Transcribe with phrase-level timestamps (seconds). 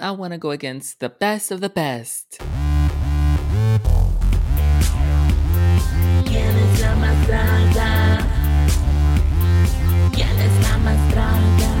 [0.00, 2.38] I want to go against the best of the best.
[6.24, 7.26] ¿Quién es la más
[10.12, 11.72] ¿Quién es la más draga?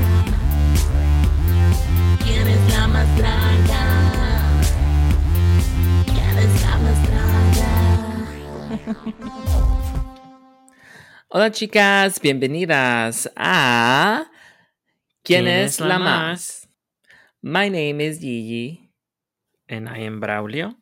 [2.24, 3.82] ¿Quién es la más draga?
[6.06, 6.98] ¿Quién es la más?
[11.28, 14.24] Hola chicas, bienvenidas a
[15.22, 16.57] ¿Quién, es, la más?
[17.42, 18.88] My name is Yiji.
[19.68, 20.74] And I am Braulio.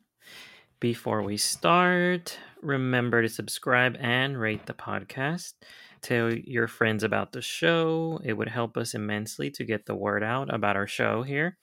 [0.80, 5.52] Before we start, remember to subscribe and rate the podcast.
[6.00, 8.20] Tell your friends about the show.
[8.24, 11.58] It would help us immensely to get the word out about our show here.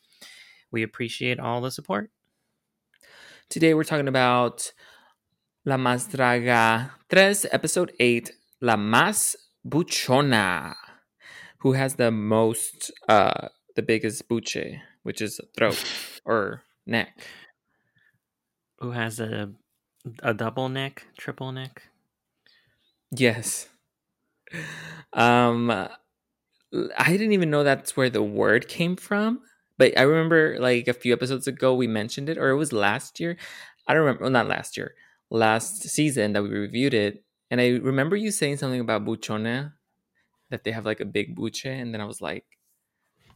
[0.71, 2.11] We appreciate all the support.
[3.49, 4.73] Today we're talking about
[5.65, 9.35] La Más Draga 3, episode 8, La Más
[9.65, 10.75] Buchona,
[11.61, 15.83] who has the most, uh, the biggest buche, which is throat
[16.25, 17.17] or neck.
[18.79, 19.51] Who has a
[20.21, 21.83] a double neck, triple neck?
[23.11, 23.69] Yes.
[25.13, 29.41] Um, I didn't even know that's where the word came from,
[29.77, 33.19] but I remember like a few episodes ago we mentioned it, or it was last
[33.19, 33.37] year.
[33.87, 34.95] I don't remember, well, not last year,
[35.29, 39.73] last season that we reviewed it, and I remember you saying something about buchona,
[40.49, 42.45] that they have like a big buche, and then I was like,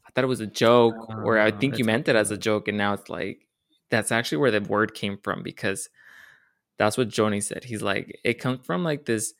[0.08, 2.38] I thought it was a joke, or I Oh, think you meant it as a
[2.38, 3.47] joke, and now it's like
[3.89, 5.89] that's actually where the word came from because
[6.77, 7.66] that's what Johnny said.
[7.66, 9.33] He's like, it comes from like this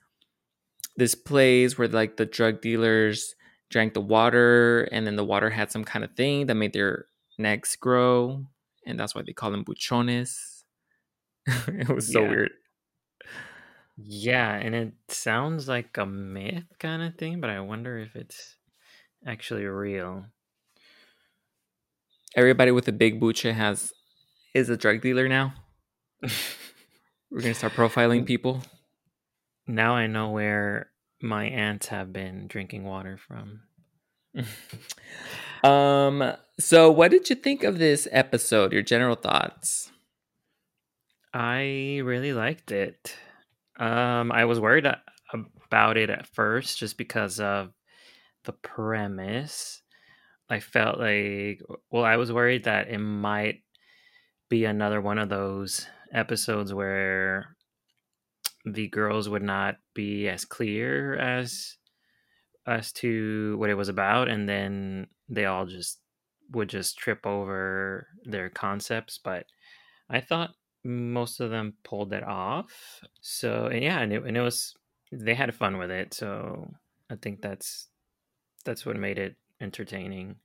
[0.96, 3.36] this place where like the drug dealers
[3.70, 7.06] drank the water and then the water had some kind of thing that made their
[7.38, 8.46] necks grow
[8.86, 10.64] and that's why they call them buchones
[11.48, 12.28] it was so Yeah.
[12.28, 12.52] weird
[13.98, 18.58] Yeah, and it sounds like a myth kind of thing, but I wonder if it's
[19.26, 20.28] actually real.
[22.38, 23.92] Everybody with a big buche has
[24.54, 25.54] is a drug dealer now
[27.32, 28.62] we're gonna start profiling people
[29.68, 33.62] Now I know where my aunts have been drinking water from.
[35.70, 39.92] um so what did you think of this episode your general thoughts
[41.34, 43.16] I really liked it.
[43.80, 44.88] Um, I was worried
[45.68, 47.74] about it at first just because of
[48.46, 49.84] the premise.
[50.50, 53.64] I felt like, well, I was worried that it might
[54.50, 57.56] be another one of those episodes where
[58.66, 61.76] the girls would not be as clear as
[62.66, 66.00] as to what it was about and then they all just
[66.52, 69.46] would just trip over their concepts but
[70.10, 70.52] i thought
[70.88, 73.02] most of them pulled it off.
[73.22, 74.74] So and yeah and it, and it was
[75.12, 76.70] they had fun with it so
[77.10, 77.88] i think that's
[78.66, 80.36] that's what made it entertaining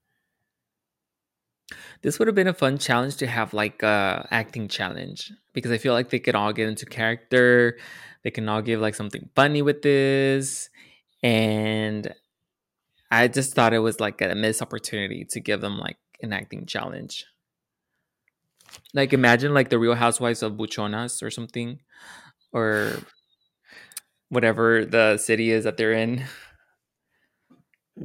[2.02, 5.78] This would have been a fun challenge to have like a acting challenge because I
[5.78, 7.78] feel like they could all get into character.
[8.24, 10.68] They can all give like something funny with this.
[11.22, 12.12] And
[13.10, 16.66] I just thought it was like a missed opportunity to give them like an acting
[16.66, 17.26] challenge.
[18.94, 21.80] Like imagine like the Real Housewives of Buchonas or something,
[22.52, 22.94] or
[24.28, 26.24] whatever the city is that they're in.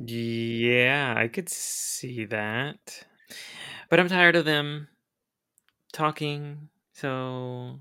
[0.08, 3.06] yeah i could see that
[3.90, 4.88] but i'm tired of them
[5.92, 7.80] talking so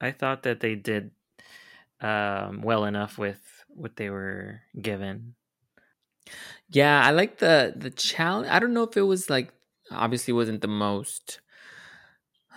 [0.00, 1.10] i thought that they did
[2.02, 5.34] um, well enough with what they were given
[6.68, 8.48] Yeah, I like the the challenge.
[8.50, 9.52] I don't know if it was like
[9.90, 11.40] obviously wasn't the most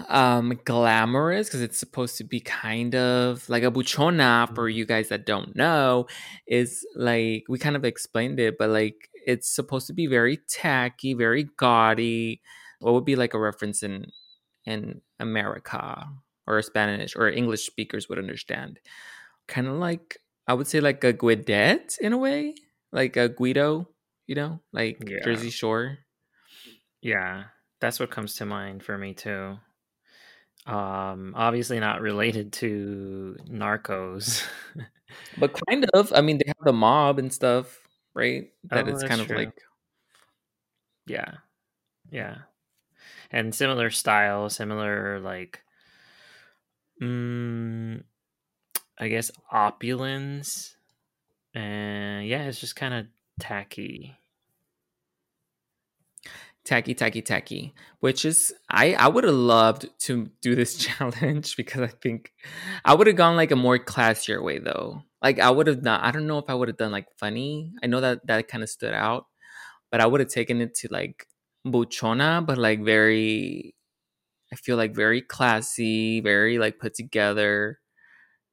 [0.10, 5.10] um glamorous because it's supposed to be kind of like a buchona for you guys
[5.10, 6.06] that don't know
[6.48, 11.14] is like we kind of explained it but like it's supposed to be very tacky
[11.14, 12.42] very gaudy
[12.80, 14.06] what would be like a reference in
[14.66, 16.08] in america
[16.46, 18.80] or spanish or english speakers would understand
[19.48, 22.56] kind of like i would say like a guidette in a way
[22.92, 23.88] like a guido
[24.28, 25.18] you know like Yeah.
[25.24, 26.00] jersey shore
[27.02, 27.46] Yeah,
[27.80, 29.58] that's what comes to mind for me too.
[30.68, 34.44] Um, obviously not related to Narcos.
[35.38, 36.12] But kind of.
[36.14, 37.80] I mean, they have the mob and stuff,
[38.14, 38.50] right?
[38.66, 39.54] That Oh, it's kind of like
[41.08, 41.36] yeah,
[42.12, 42.36] yeah,
[43.32, 45.62] and similar style, similar like,
[47.02, 48.04] mm,
[49.00, 50.76] I guess opulence,
[51.54, 53.06] and yeah, it's just kind of
[53.40, 54.18] tacky.
[56.68, 57.74] Tacky, tacky, tacky.
[58.02, 62.32] Which is, I I would have loved to do this challenge because I think
[62.86, 65.04] I would have gone like a more classier way though.
[65.22, 66.04] Like I would have not.
[66.04, 67.74] I don't know if I would have done like funny.
[67.82, 69.26] I know that that kind of stood out,
[69.92, 71.28] but I would have taken it to like
[71.66, 73.74] buchona, but like very
[74.52, 77.80] I feel like very classy, very like put together,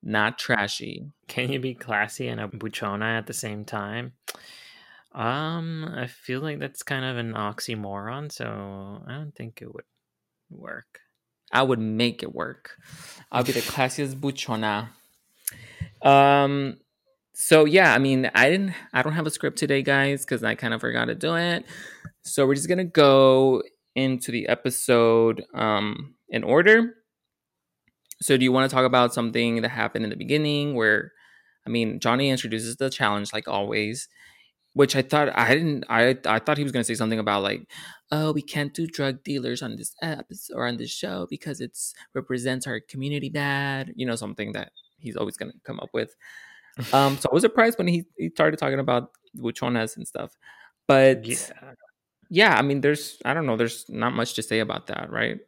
[0.03, 1.11] not trashy.
[1.29, 4.13] Can you be classy and a buchona at the same time?
[5.15, 9.85] Um, I feel like that's kind of an oxymoron, so I don't think it would
[10.51, 11.01] work.
[11.53, 12.77] I would make it work.
[13.31, 14.91] I'll be the classiest buchona.
[16.03, 16.79] Um
[17.37, 20.55] so yeah, I mean, I didn't I don't have a script today, guys, because I
[20.55, 21.65] kind of forgot to do it.
[22.23, 23.63] So we're just gonna go
[23.95, 26.95] into the episode um in order.
[28.21, 31.13] So do you want to talk about something that happened in the beginning where
[31.67, 34.09] I mean Johnny introduces the challenge like always,
[34.75, 37.71] which I thought I didn't I I thought he was gonna say something about like,
[38.11, 41.95] oh, we can't do drug dealers on this episode or on this show because it's
[42.15, 46.15] represents our community bad, you know, something that he's always gonna come up with.
[46.93, 50.37] Um, so I was surprised when he, he started talking about buchonas and stuff.
[50.89, 51.75] But Yeah.
[52.31, 55.39] yeah, I mean, there's I don't know, there's not much to say about that, right?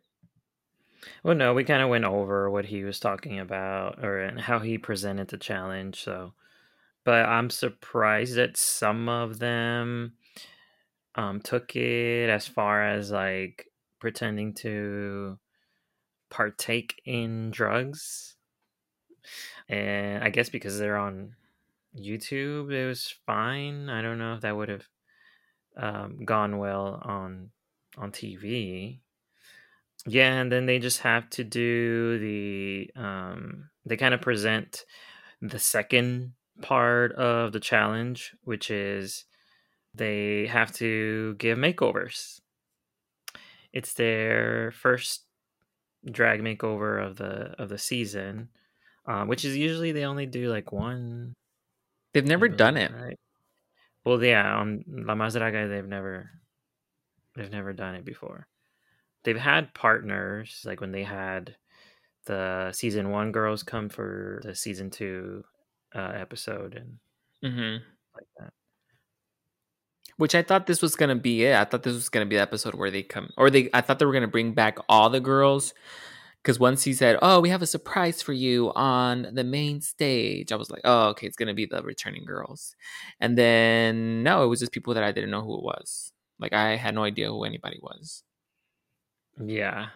[1.22, 4.58] Well, no, we kind of went over what he was talking about or and how
[4.60, 6.02] he presented the challenge.
[6.02, 6.34] So,
[7.06, 10.14] but I'm surprised that some of them
[11.14, 13.68] um, took it as far as like
[14.00, 15.38] pretending to
[16.30, 18.34] partake in drugs.
[19.68, 21.36] And I guess because they're on
[21.96, 23.88] YouTube, it was fine.
[23.88, 24.88] I don't know if that would have
[25.76, 27.50] um, gone well on
[27.96, 29.00] on TV.
[30.08, 34.84] Yeah, and then they just have to do the um they kind of present
[35.40, 39.24] the second part of the challenge, which is
[39.94, 42.40] they have to give makeovers.
[43.72, 45.24] It's their first
[46.10, 48.48] drag makeover of the of the season,
[49.06, 51.34] um, which is usually they only do like one.
[52.12, 52.92] They've never done it.
[52.92, 53.18] right?
[54.04, 56.30] Well, yeah, on La Más Draga, they've never
[57.34, 58.46] they've never done it before.
[59.24, 61.56] They've had partners like when they had
[62.26, 65.44] the season one girls come for the season two
[65.96, 66.98] uh, episode and
[67.42, 67.76] hmm
[68.14, 68.52] like that.
[70.18, 71.54] Which I thought this was gonna be it.
[71.54, 73.68] I thought this was gonna be the episode where they come, or they.
[73.74, 75.74] I thought they were gonna bring back all the girls,
[76.42, 80.52] because once he said, "Oh, we have a surprise for you on the main stage,"
[80.52, 82.76] I was like, "Oh, okay, it's gonna be the returning girls,"
[83.20, 86.12] and then no, it was just people that I didn't know who it was.
[86.38, 88.24] Like I had no idea who anybody was.
[89.42, 89.90] Yeah,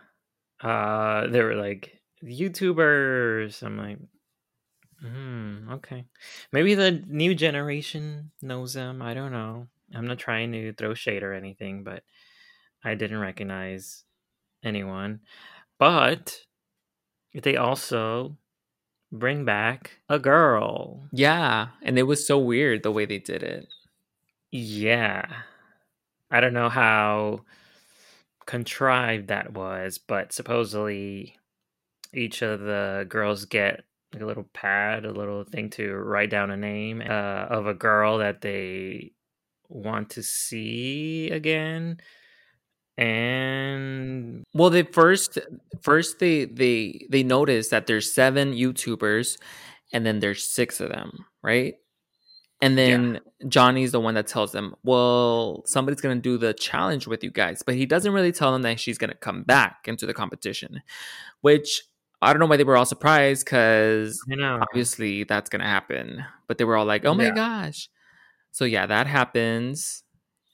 [0.62, 3.62] uh, they were like YouTubers.
[3.62, 3.98] I'm like,
[5.00, 6.04] hmm, okay,
[6.52, 9.02] maybe the new generation knows them.
[9.02, 9.68] I don't know.
[9.94, 12.02] I'm not trying to throw shade or anything, but
[12.84, 14.04] I didn't recognize
[14.62, 15.20] anyone.
[15.78, 16.40] But
[17.34, 18.36] they also
[19.12, 21.08] bring back a girl.
[21.12, 23.66] Yeah, and it was so weird the way they did it.
[24.50, 25.26] Yeah.
[26.30, 27.42] I don't know how
[28.46, 31.36] contrived that was, but supposedly
[32.12, 36.50] each of the girls get like a little pad, a little thing to write down
[36.50, 37.04] a name uh,
[37.50, 39.12] of a girl that they
[39.68, 42.00] want to see again.
[42.98, 45.38] And Well, they first
[45.82, 49.38] first they they they notice that there's seven YouTubers,
[49.92, 51.74] and then there's six of them, right?
[52.62, 52.76] And Yeah.
[52.78, 57.30] then Johnny's the one that tells them, "Well, somebody's gonna do the challenge with you
[57.30, 60.82] guys," but he doesn't really tell them that she's gonna come back into the competition,
[61.42, 61.82] which
[62.22, 66.24] I don't know why they were all surprised because you know, obviously that's gonna happen.
[66.46, 67.34] But they were all like, "Oh my Yeah.
[67.34, 67.88] gosh!"
[68.52, 70.02] So yeah, that happens,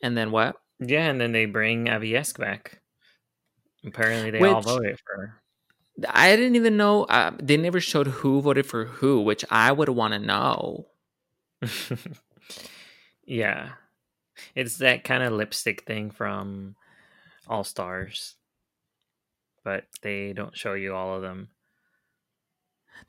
[0.02, 0.56] and then what?
[0.80, 2.80] yeah, and then they bring Aviesk back.
[3.84, 5.42] Apparently, they all voted for her.
[6.08, 7.04] I didn't even know.
[7.04, 10.88] Uh, they never showed who voted for who, which I would want to know.
[13.26, 13.72] yeah.
[14.54, 16.76] It's that kind of lipstick thing from
[17.48, 18.36] All Stars.
[19.64, 21.48] But they don't show you all of them.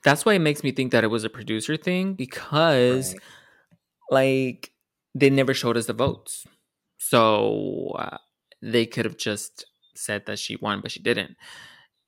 [0.04, 3.14] That's why it makes me think that it was a producer thing because,
[4.10, 4.72] like,
[5.14, 6.46] they never showed us the votes,
[6.98, 8.18] so uh,
[8.62, 11.36] they could have just said that she won, but she didn't.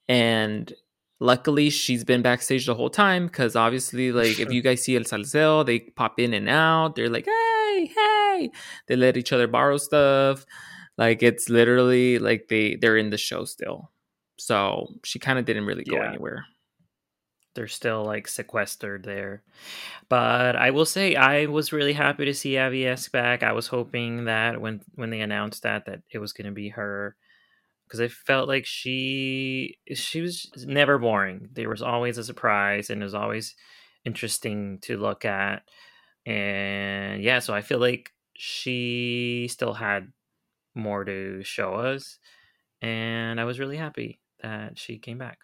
[0.08, 0.72] And
[1.18, 5.02] luckily, she's been backstage the whole time because obviously, like, if you guys see El
[5.02, 6.94] Salseo, they pop in and out.
[6.96, 8.50] They're like, "Hey, hey!"
[8.88, 10.44] They let each other borrow stuff.
[10.98, 13.90] Like, it's literally like they they're in the show still.
[14.38, 16.08] So she kind of didn't really go Yeah.
[16.08, 16.44] anywhere.
[17.54, 19.42] They're still like sequestered there.
[20.08, 23.42] But I will say I was really happy to see Aviesk back.
[23.42, 26.70] I was hoping that when when they announced that that it was going to be
[26.70, 27.16] her
[27.86, 31.48] because I felt like she she was never boring.
[31.52, 33.56] There was always a surprise and it was always
[34.04, 35.62] interesting to look at.
[36.26, 40.12] And yeah, so I feel like she still had
[40.74, 42.18] more to show us.
[42.80, 45.38] And I was really happy that she came back.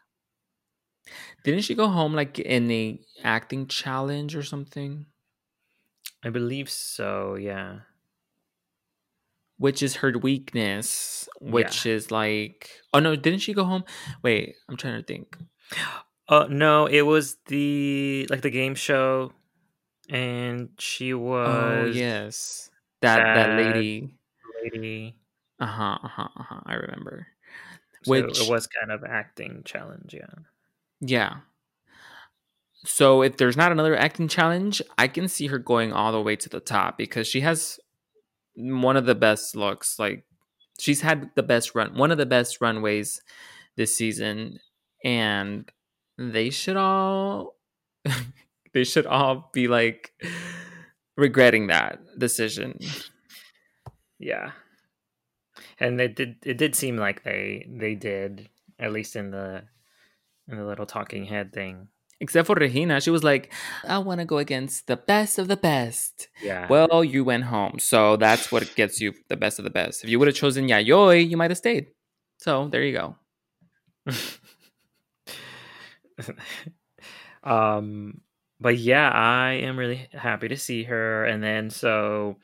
[1.44, 5.06] Didn't she go home like in a acting challenge or something?
[6.25, 7.80] I believe so, yeah.
[9.58, 13.84] Which is her weakness, which is like oh no, didn't she go home?
[14.22, 15.38] Wait, I'm trying to think.
[16.28, 19.32] Uh no, it was the like the game show
[20.08, 22.70] and she was Oh was yes.
[23.02, 24.14] That that that lady.
[24.62, 25.16] lady.
[25.60, 26.60] Uh-huh, uh-huh, uh-huh.
[26.66, 27.26] I remember.
[28.04, 30.26] So Which it was kind of acting challenge, yeah.
[31.00, 31.38] Yeah.
[32.85, 36.37] So if there's not another acting challenge, I can see her going all the way
[36.37, 37.81] to the top because she has
[38.55, 39.99] one of the best looks.
[39.99, 40.25] Like
[40.79, 43.21] she's had the best run, one of the best runways
[43.76, 44.61] this season,
[45.05, 45.71] and
[46.17, 47.57] they should all
[48.73, 50.12] they should all be like
[51.17, 52.79] regretting that decision.
[54.19, 54.53] Yeah.
[55.81, 58.49] And it did it did seem like they they did,
[58.79, 59.65] at least in the
[60.49, 61.88] in the little talking head thing.
[62.19, 63.53] Except for Regina, she was like,
[63.87, 66.67] "I want to go against the best of the best." Yeah.
[66.69, 70.03] Well, you went home, so that's what gets you the best of the best.
[70.03, 71.88] If you would have chosen Yayoi, you might have stayed.
[72.38, 73.17] So there you go.
[77.45, 78.21] um
[78.61, 82.37] but yeah i am really happy to see her and then so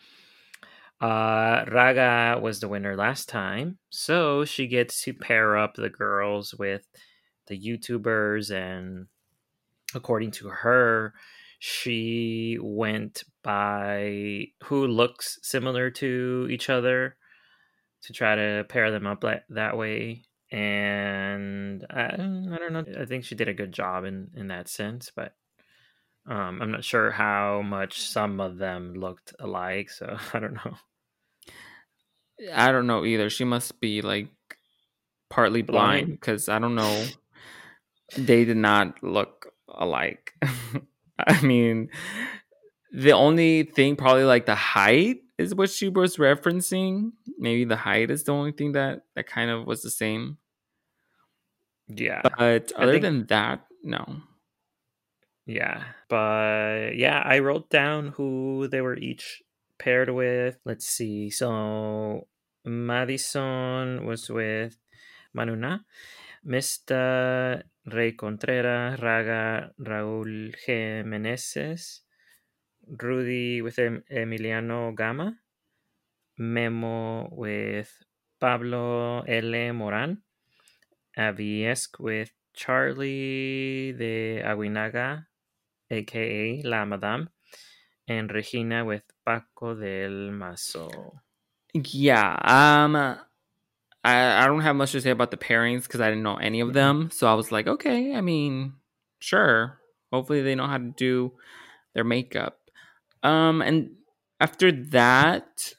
[1.01, 6.55] uh raga was the winner last time so she gets to pair up the girls
[6.55, 6.87] with
[7.47, 9.07] the youtubers and
[9.95, 11.13] according to her
[11.59, 17.17] she went by who looks similar to each other
[18.03, 23.05] to try to pair them up like that way and I, I don't know i
[23.05, 25.35] think she did a good job in in that sense but
[26.27, 30.77] um i'm not sure how much some of them looked alike so i don't know
[32.55, 33.31] I don't know either.
[33.31, 34.29] She must be like
[35.31, 37.07] partly blind blind because I don't know.
[38.17, 40.33] They did not look alike.
[41.19, 41.89] I mean,
[42.93, 47.13] the only thing probably like the height is what she was referencing.
[47.39, 50.39] Maybe the height is the only thing that that kind of was the same.
[51.89, 54.23] yeah But other think than that, no.
[55.47, 59.43] yeah but yeah i wrote down who they were each
[59.79, 62.27] paired with let's see so
[62.65, 64.79] madison was with
[65.37, 65.81] manuna
[66.47, 72.03] mr rey contreras raga raul g meneses
[72.87, 75.35] rudy with em- emiliano gama
[76.39, 77.91] memo with
[78.39, 80.23] pablo l moran
[81.17, 85.27] Aviesk with Charlie de Aguinaga,
[85.91, 87.29] aka La Madame,
[88.09, 90.89] and Regina with Paco del Mazo.
[91.75, 92.37] Yeah.
[92.45, 93.32] Um.
[94.05, 96.61] I I don't have much to say about the pairings because I didn't know any
[96.61, 96.75] of Mhm.
[96.75, 97.11] them.
[97.13, 98.15] So I was like, okay.
[98.15, 98.75] I mean,
[99.21, 99.79] sure.
[100.13, 101.33] Hopefully they know how to do
[101.95, 102.59] their makeup.
[103.23, 103.63] Um.
[103.63, 103.97] And
[104.41, 105.75] after that,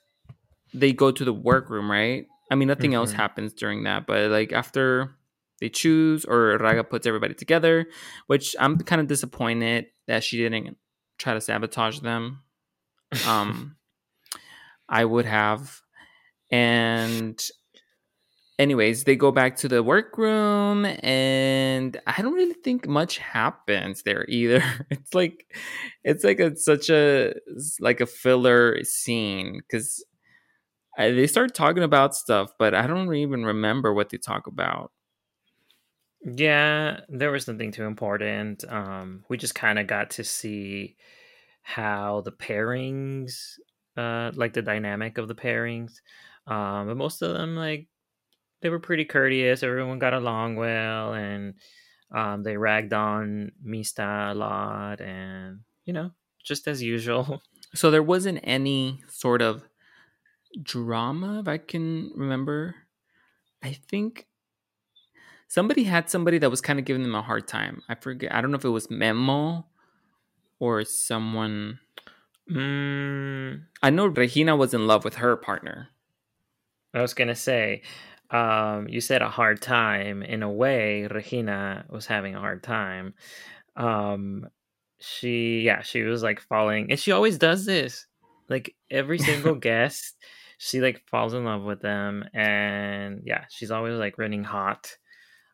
[0.74, 2.26] they go to the workroom, right?
[2.50, 3.18] I mean, nothing else Mhm.
[3.18, 5.16] happens during that, but like after
[5.60, 7.88] they choose or Raga puts everybody together,
[8.28, 10.78] which I'm kind of disappointed that she didn't
[11.18, 12.44] try to sabotage them.
[13.28, 13.76] Um,
[14.90, 15.82] I would have.
[16.52, 17.40] And
[18.60, 24.26] anyways, they go back to the workroom, and I don't really think much happens there
[24.28, 24.64] either.
[24.90, 25.54] It's like,
[26.04, 27.34] it's like a such a
[27.80, 30.04] like a filler scene because
[30.98, 34.92] they start talking about stuff, but I don't even remember what they talk about.
[36.22, 38.64] Yeah, there was nothing too important.
[38.70, 40.96] Um, we just kind of got to see
[41.64, 43.60] how the pairings,
[43.98, 46.02] uh, like the dynamic of the pairings.
[46.48, 47.88] Um, but most of them, like,
[48.64, 49.62] they were pretty courteous.
[49.62, 51.56] Everyone got along well, and
[52.12, 56.12] um, they ragged on Mista a lot, and you know,
[56.44, 57.44] just as usual.
[57.76, 59.64] So there wasn't any sort of
[60.62, 62.76] drama, if I can remember.
[63.64, 64.28] I think
[65.48, 67.82] somebody had somebody that was kind of giving them a hard time.
[67.90, 68.32] I forget.
[68.32, 69.66] I don't know if it was Memo
[70.60, 71.80] or someone.
[72.48, 75.90] Mm, I know Regina was in love with her partner.
[76.94, 77.82] I was gonna say,
[78.34, 80.24] um, you said a hard time.
[80.24, 83.14] In a way, Regina was having a hard time.
[83.76, 84.48] Um,
[85.00, 88.08] she, yeah, she was like falling, and she always does this.
[88.50, 90.16] Like every single guest,
[90.58, 94.98] she like falls in love with them, and yeah, she's always like running hot,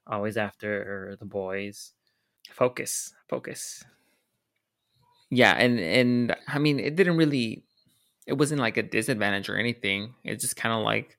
[0.08, 1.92] always after the boys.
[2.50, 3.84] Focus, focus.
[5.30, 7.66] Yeah, and and I mean, it didn't really.
[8.26, 10.14] It wasn't like a disadvantage or anything.
[10.24, 11.19] It's just kind of like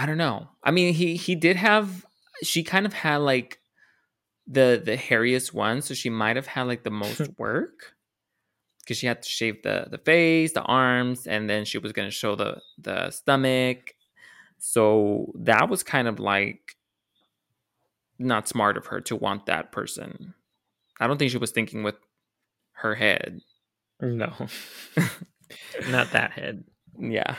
[0.00, 0.48] I don't know.
[0.64, 2.06] I mean, he he did have.
[2.42, 3.60] She kind of had like
[4.46, 7.92] the the hairiest one, so she might have had like the most work
[8.80, 12.10] because she had to shave the the face, the arms, and then she was gonna
[12.10, 13.92] show the the stomach.
[14.58, 16.76] So that was kind of like
[18.18, 20.32] not smart of her to want that person.
[20.98, 21.96] I don't think she was thinking with
[22.76, 23.42] her head.
[24.00, 24.32] No,
[25.90, 26.64] not that head.
[26.98, 27.36] Yeah.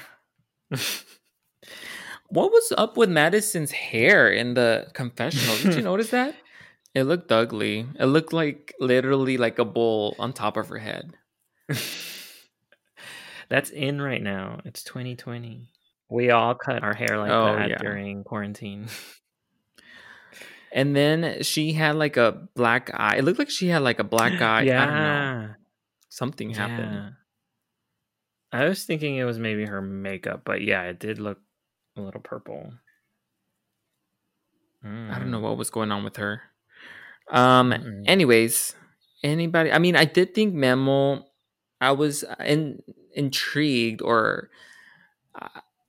[2.32, 5.56] What was up with Madison's hair in the confessional?
[5.58, 6.36] Did you notice that?
[6.94, 7.86] It looked ugly.
[8.00, 11.14] It looked like literally like a bowl on top of her head.
[13.50, 14.62] That's in right now.
[14.66, 15.70] It's 2020.
[16.10, 17.78] We all cut our hair like Oh, that yeah.
[17.78, 18.88] during quarantine.
[20.74, 23.18] And then she had like a black eye.
[23.18, 24.62] It looked like she had like a black eye.
[24.62, 24.94] I don't know.
[24.94, 25.48] yeah.
[26.08, 26.94] Something happened.
[26.94, 27.10] Yeah.
[28.58, 31.40] I was thinking it was maybe her makeup, but yeah, it did look
[31.98, 32.74] a little purple.
[34.84, 36.42] I don't know what was going on with her.
[37.30, 37.72] Um.
[37.72, 38.04] Mm-mm.
[38.08, 38.76] Anyways,
[39.24, 39.72] anybody?
[39.72, 41.26] I mean, I did think Memo.
[41.80, 42.82] I was in,
[43.14, 44.50] intrigued, or
[45.40, 45.48] uh,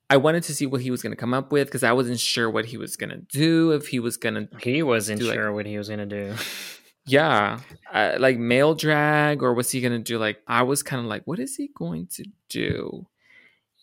[0.09, 2.21] I wanted to see what he was going to come up with because I wasn't
[2.21, 3.73] sure what he was going to do.
[3.73, 6.35] If he was going to, He wasn't Do, like- sure what he was gonna do.
[7.07, 7.61] yeah,
[7.93, 10.39] uh, like male drag, or was he going to do like?
[10.47, 13.07] I was kind of like, what is he going to do?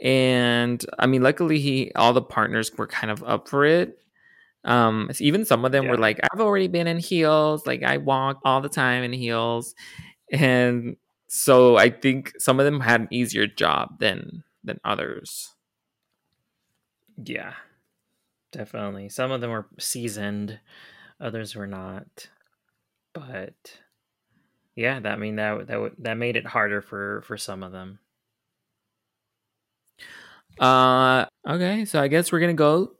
[0.01, 3.97] And I mean, luckily, he all the partners were kind of up for it.
[4.65, 8.39] Um, even some of them were like, I've already been in heels, like I walk
[8.43, 9.73] all the time in heels,
[10.31, 15.53] and so I think some of them had an easier job than than others.
[17.23, 17.53] yeah,
[18.51, 19.09] definitely.
[19.09, 20.59] Some of them were seasoned,
[21.19, 22.29] others were not.
[23.13, 23.79] But
[24.75, 27.99] yeah, that I mean that that that made it harder for for some of them.
[30.59, 32.91] Uh, okay, so I guess we're gonna go.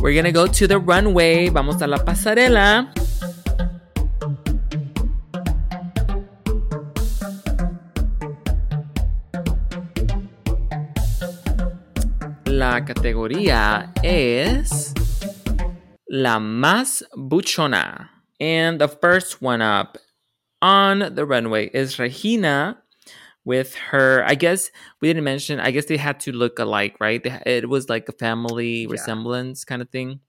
[0.00, 1.50] We're gonna go to the runway.
[1.50, 2.88] Vamos a la pasarela.
[12.46, 14.94] La categoría es
[16.08, 18.08] la más buchona.
[18.40, 19.98] And the first one up
[20.62, 22.78] on the runway is Regina
[23.48, 24.22] with her.
[24.28, 24.68] I guess
[25.00, 27.22] we didn't mention, I guess they had to look alike, right?
[27.24, 28.92] They, it was like a family Yeah.
[28.92, 30.20] resemblance kind of thing.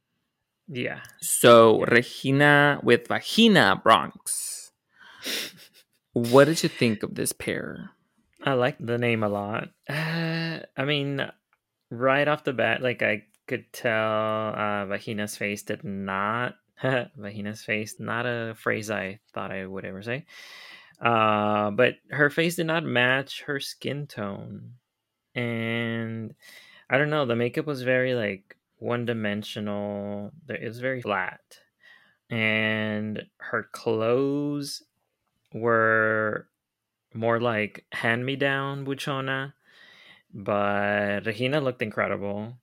[0.72, 1.02] Yeah.
[1.20, 4.72] So Regina with Vagina Bronx.
[6.14, 7.92] What did you think of this pair?
[8.46, 9.68] I like the name a lot.
[9.90, 11.20] Uh, I mean,
[11.92, 16.56] right off the bat, like I could tell uh, Vagina's face did not.
[17.18, 20.26] Vagina's face, not a phrase I thought I would ever say.
[21.02, 24.74] Uh, but her face did not match her skin tone.
[25.36, 26.36] And
[26.90, 30.32] I don't know, the makeup was very like one dimensional.
[30.50, 31.42] It was very flat.
[32.30, 34.84] And her clothes
[35.54, 36.48] were
[37.14, 39.54] more like hand me down buchona
[40.34, 42.54] but regina looked incredible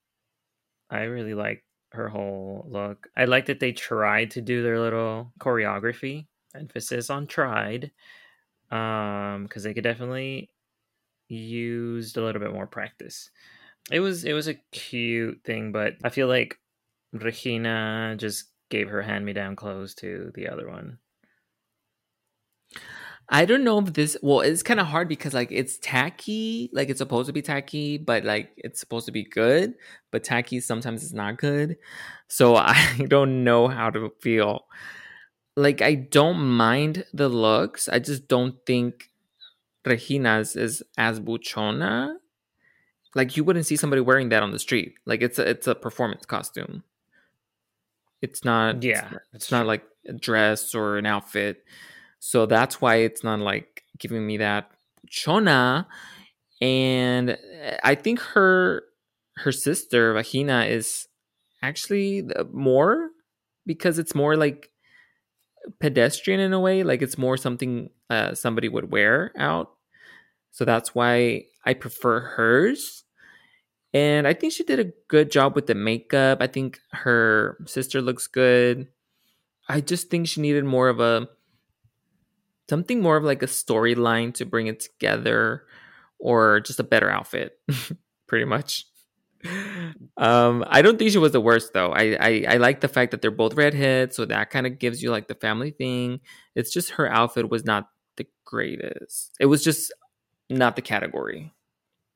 [0.89, 5.31] i really liked her whole look i like that they tried to do their little
[5.39, 7.91] choreography emphasis on tried
[8.71, 10.49] um because they could definitely
[11.29, 13.29] used a little bit more practice
[13.91, 16.59] it was it was a cute thing but i feel like
[17.13, 20.99] regina just gave her hand me down clothes to the other one
[23.29, 26.89] I don't know if this well, it's kind of hard because like it's tacky, like
[26.89, 29.73] it's supposed to be tacky, but like it's supposed to be good,
[30.11, 31.75] but tacky sometimes is not good.
[32.29, 34.65] So I don't know how to feel.
[35.57, 37.89] Like I don't mind the looks.
[37.89, 39.09] I just don't think
[39.83, 42.17] Regina's is as buchona.
[43.15, 44.93] Like you wouldn't see somebody wearing that on the street.
[45.07, 46.83] Like it's a it's a performance costume.
[48.21, 51.65] It's not yeah it's not like a dress or an outfit.
[52.19, 54.69] So that's why it's not like giving me that
[55.09, 55.87] chona.
[56.61, 58.83] And eh, I think her
[59.37, 61.07] her sister Vagina is
[61.63, 63.09] actually more
[63.65, 64.69] because it's more like
[65.79, 66.83] pedestrian in a way.
[66.83, 69.71] Like it's more something uh, somebody would wear out.
[70.51, 73.03] So that's why I prefer hers.
[73.93, 76.39] And I think she did a good job with the makeup.
[76.41, 78.87] I think her sister looks good.
[79.69, 81.27] I just think she needed more of a
[82.69, 85.63] something more of like a storyline to bring it together
[86.19, 87.59] or just a better outfit
[88.27, 88.85] pretty much
[90.17, 93.11] um i don't think she was the worst though i i, I like the fact
[93.11, 96.19] that they're both redheads so that kind of gives you like the family thing
[96.55, 99.93] it's just her outfit was not the greatest it was just
[100.49, 101.53] not the category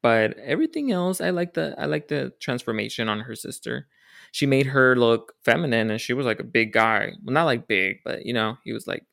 [0.02, 3.88] but everything else i like the i like the transformation on her sister
[4.32, 7.12] she made her look feminine, and she was like a big guy.
[7.24, 9.06] Well, not like big, but you know, he was like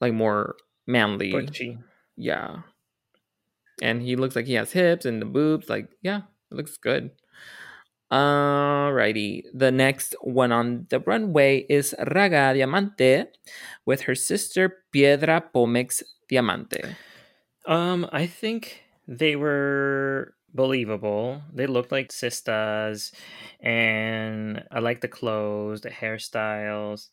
[0.00, 1.32] like more manly.
[1.32, 1.78] Butchy.
[2.16, 2.62] Yeah.
[3.82, 5.68] And he looks like he has hips and the boobs.
[5.68, 7.10] Like, yeah, it looks good.
[8.12, 9.42] Alrighty.
[9.52, 13.24] The next one on the runway is Raga Diamante
[13.84, 16.94] with her sister Piedra Pomex Diamante.
[17.66, 21.42] Um, I think they were believable.
[21.52, 23.10] They looked like sisters,
[23.60, 27.08] and I like the clothes, the hairstyles,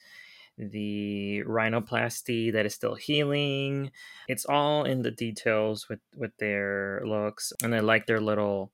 [0.60, 3.89] the rhinoplasty that is still healing.
[4.28, 8.72] It's all in the details with with their looks, and I like their little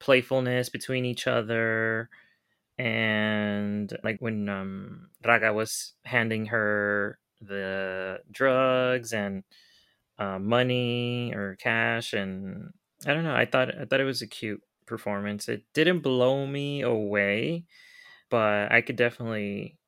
[0.00, 2.08] playfulness between each other.
[2.78, 9.42] And like when um, Raga was handing her the drugs and
[10.18, 12.72] uh, money or cash, and
[13.06, 13.34] I don't know.
[13.34, 15.48] I thought I thought it was a cute performance.
[15.48, 17.64] It didn't blow me away,
[18.30, 19.78] but I could definitely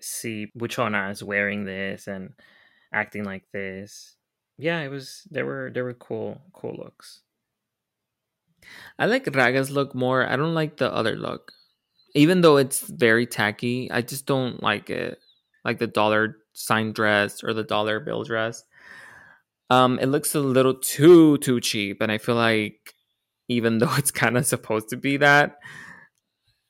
[0.00, 2.34] see Buchona as wearing this and
[2.92, 4.16] acting like this.
[4.58, 7.23] Yeah, it was there were there were cool cool looks.
[8.98, 10.26] I like Raga's look more.
[10.28, 11.52] I don't like the other look.
[12.14, 15.18] Even though it's very tacky, I just don't like it.
[15.64, 18.64] Like the dollar sign dress or the dollar bill dress.
[19.70, 22.94] Um, it looks a little too too cheap, and I feel like
[23.48, 25.58] even though it's kind of supposed to be that,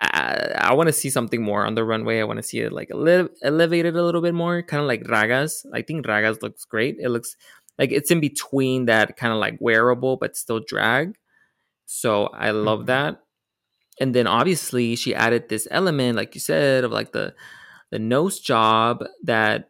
[0.01, 2.21] I, I want to see something more on the runway.
[2.21, 4.89] I want to see it like a little elevated a little bit more, kind of
[4.89, 5.65] like Raga's.
[5.73, 6.97] I think Raga's looks great.
[7.01, 7.37] It looks
[7.79, 11.15] like it's in between that kind of like wearable but still drag.
[11.87, 12.87] So I love Mhm.
[12.87, 13.21] that.
[14.01, 17.35] And then obviously she added this element, like you said, of like the
[17.91, 19.69] the nose job that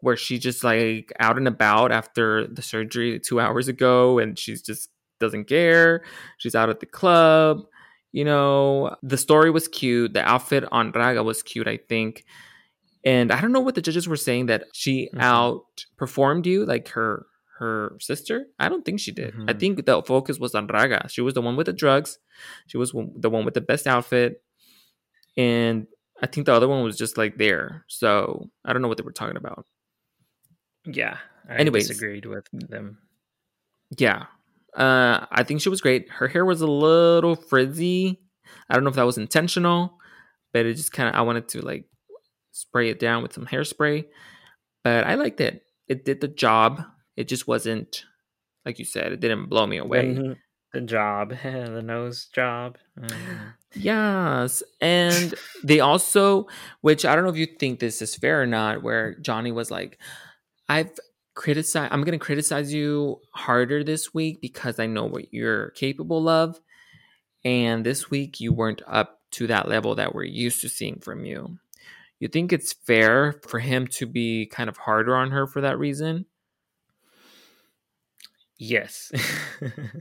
[0.00, 4.62] where she just like out and about after the surgery two hours ago and she's
[4.62, 4.90] just
[5.20, 6.02] doesn't care.
[6.38, 7.62] She's out at the club.
[8.12, 10.12] You know, the story was cute.
[10.14, 12.24] The outfit on Raga was cute, I think.
[13.04, 15.20] And I don't know what the judges were saying that she Mhm.
[16.00, 17.26] outperformed you, like her
[17.62, 18.46] her sister.
[18.58, 19.34] I don't think she did.
[19.48, 19.60] I Mhm.
[19.60, 21.08] think the focus was on Raga.
[21.08, 22.18] She was the one with the drugs.
[22.66, 22.90] She was
[23.24, 24.42] the one with the best outfit,
[25.36, 25.86] and
[26.22, 27.84] I think the other one was just like there.
[27.88, 29.66] So I don't know what they were talking about.
[30.84, 31.18] Yeah.
[31.48, 31.88] I Anyways.
[31.88, 32.98] disagreed with them.
[33.98, 34.26] Yeah.
[34.76, 36.08] Uh, I think she was great.
[36.10, 38.20] Her hair was a little frizzy.
[38.68, 39.98] I don't know if that was intentional,
[40.52, 41.86] but it just kind of, I wanted to like
[42.52, 44.06] spray it down with some hairspray.
[44.84, 45.62] But I liked it.
[45.88, 46.82] It did the job.
[47.16, 48.04] It just wasn't,
[48.64, 50.14] like you said, it didn't blow me away.
[50.14, 50.36] The,
[50.72, 52.78] the job, the nose job.
[53.02, 53.08] Uh,
[53.74, 54.62] Yes.
[54.80, 56.46] And they also,
[56.80, 59.70] which I don't know if you think this is fair or not, where Johnny was
[59.70, 59.98] like,
[60.68, 60.90] I've
[61.34, 66.28] criticized, I'm going to criticize you harder this week because I know what you're capable
[66.28, 66.60] of.
[67.44, 71.24] And this week you weren't up to that level that we're used to seeing from
[71.24, 71.58] you.
[72.20, 75.78] You think it's fair for him to be kind of harder on her for that
[75.78, 76.26] reason?
[78.62, 79.10] Yes.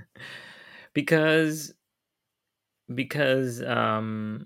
[0.94, 1.74] because
[2.94, 4.46] because um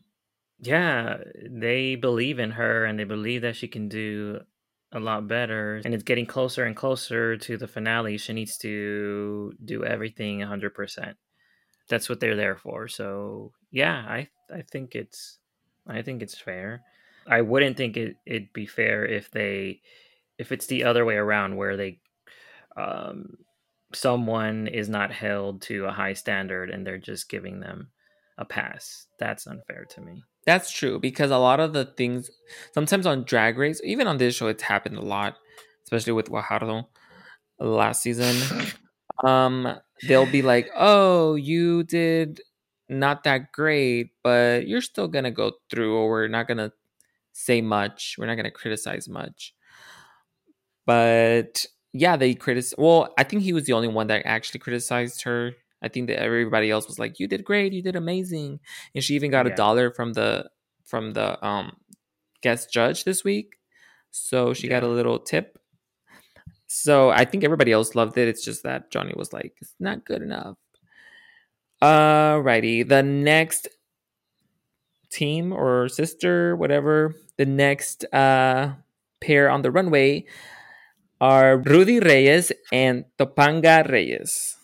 [0.62, 1.18] yeah,
[1.50, 4.40] they believe in her and they believe that she can do
[4.94, 8.18] a lot better and it's getting closer and closer to the finale.
[8.18, 11.16] She needs to do everything 100%.
[11.90, 12.88] That's what they're there for.
[12.88, 15.40] So, yeah, I I think it's
[15.86, 16.84] I think it's fair.
[17.28, 19.82] I wouldn't think it it'd be fair if they
[20.38, 22.00] if it's the other way around where they
[22.78, 23.38] um
[23.96, 27.90] someone is not held to a high standard and they're just giving them
[28.38, 29.08] a pass.
[29.20, 30.24] That's unfair to me.
[30.46, 32.30] That's true because a lot of the things,
[32.74, 35.36] sometimes on Drag Race, even on this show, it's happened a lot,
[35.84, 36.86] especially with Guajardo
[37.60, 38.36] last season.
[39.24, 42.42] um, they'll be like, "Oh, you did
[42.88, 46.72] not that great, but you're still gonna go through, or we're not gonna
[47.34, 48.16] say much.
[48.18, 49.56] We're not gonna criticize much."
[50.86, 52.76] But yeah, they criticize.
[52.78, 55.54] Well, I think he was the only one that actually criticized her.
[55.82, 57.72] I think that everybody else was like, "You did great.
[57.72, 58.60] You did amazing,"
[58.94, 60.50] and she even got a dollar from the
[60.84, 61.78] from the um
[62.42, 63.56] guest judge this week.
[64.12, 65.58] So she got a little tip.
[66.68, 68.28] So I think everybody else loved it.
[68.28, 70.58] It's just that Johnny was like, "It's not good enough."
[71.82, 73.70] Alrighty, the next
[75.10, 78.74] team or sister, whatever, the next uh
[79.22, 80.26] pair on the runway
[81.20, 84.58] are Rudy Reyes and Topanga Reyes.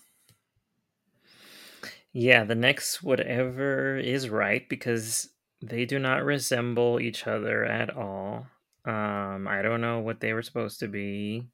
[2.13, 5.29] Yeah, the next whatever is right because
[5.61, 8.47] they do not resemble each other at all.
[8.83, 11.47] Um, I don't know what they were supposed to be.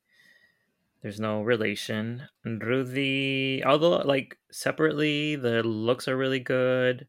[1.01, 2.23] There's no relation.
[2.43, 7.07] Rudy, although like separately, the looks are really good.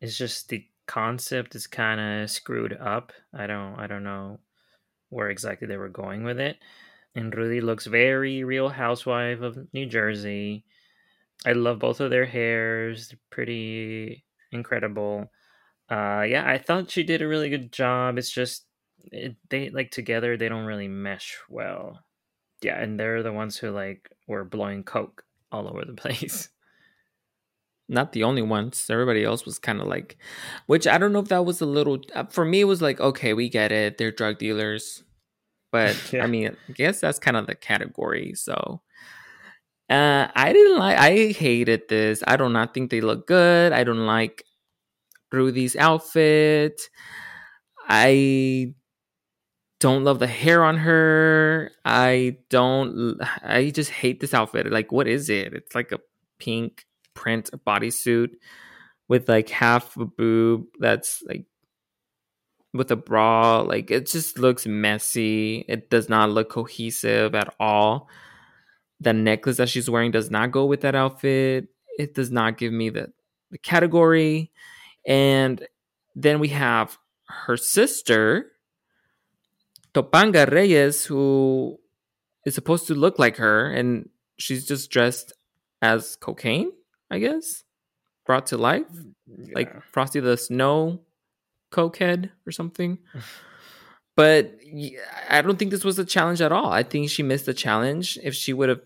[0.00, 3.12] It's just the concept is kind of screwed up.
[3.32, 4.40] I don't I don't know
[5.10, 6.56] where exactly they were going with it.
[7.14, 10.64] And Rudy looks very real housewife of New Jersey.
[11.44, 13.08] I love both of their hairs.
[13.08, 15.30] They're pretty incredible.
[15.90, 18.18] Uh yeah, I thought she did a really good job.
[18.18, 18.66] It's just
[19.10, 22.00] it, they like together they don't really mesh well.
[22.62, 26.48] Yeah, and they're the ones who like were blowing coke all over the place.
[27.88, 28.86] Not the only ones.
[28.88, 30.16] Everybody else was kind of like,
[30.66, 32.00] which I don't know if that was a little.
[32.14, 33.98] uh, For me, it was like, okay, we get it.
[33.98, 35.02] They're drug dealers,
[35.72, 36.22] but Yeah.
[36.22, 38.34] I mean, I guess that's kind of the category.
[38.34, 38.82] So,
[39.90, 40.98] uh, I didn't like.
[40.98, 42.22] I hated this.
[42.26, 43.72] I do not think they look good.
[43.72, 44.44] I don't like
[45.32, 46.80] Rudy's outfit.
[47.88, 48.74] I
[49.80, 51.72] don't love the hair on her.
[51.84, 53.18] I don't.
[53.42, 54.70] I just hate this outfit.
[54.70, 55.52] Like, what is it?
[55.52, 55.98] It's like a
[56.38, 58.30] pink print bodysuit
[59.08, 61.44] with like half a boob that's like
[62.72, 63.60] with a bra.
[63.60, 65.64] Like, it just looks messy.
[65.68, 68.08] It does not look cohesive at all.
[69.00, 71.68] The necklace that she's wearing does not go with that outfit.
[71.98, 73.12] It does not give me the,
[73.50, 74.52] the category.
[75.06, 75.66] And
[76.14, 78.52] then we have her sister,
[79.94, 81.78] Topanga Reyes, who
[82.46, 85.32] is supposed to look like her, and she's just dressed
[85.80, 86.72] as cocaine,
[87.10, 87.64] I guess,
[88.24, 88.86] brought to life,
[89.28, 91.00] mm, like Frosty the Snow
[91.72, 92.98] cokehead or something.
[94.14, 94.54] But
[95.28, 96.70] I don't think this was a challenge at all.
[96.70, 98.18] I think she missed the challenge.
[98.22, 98.82] If she would have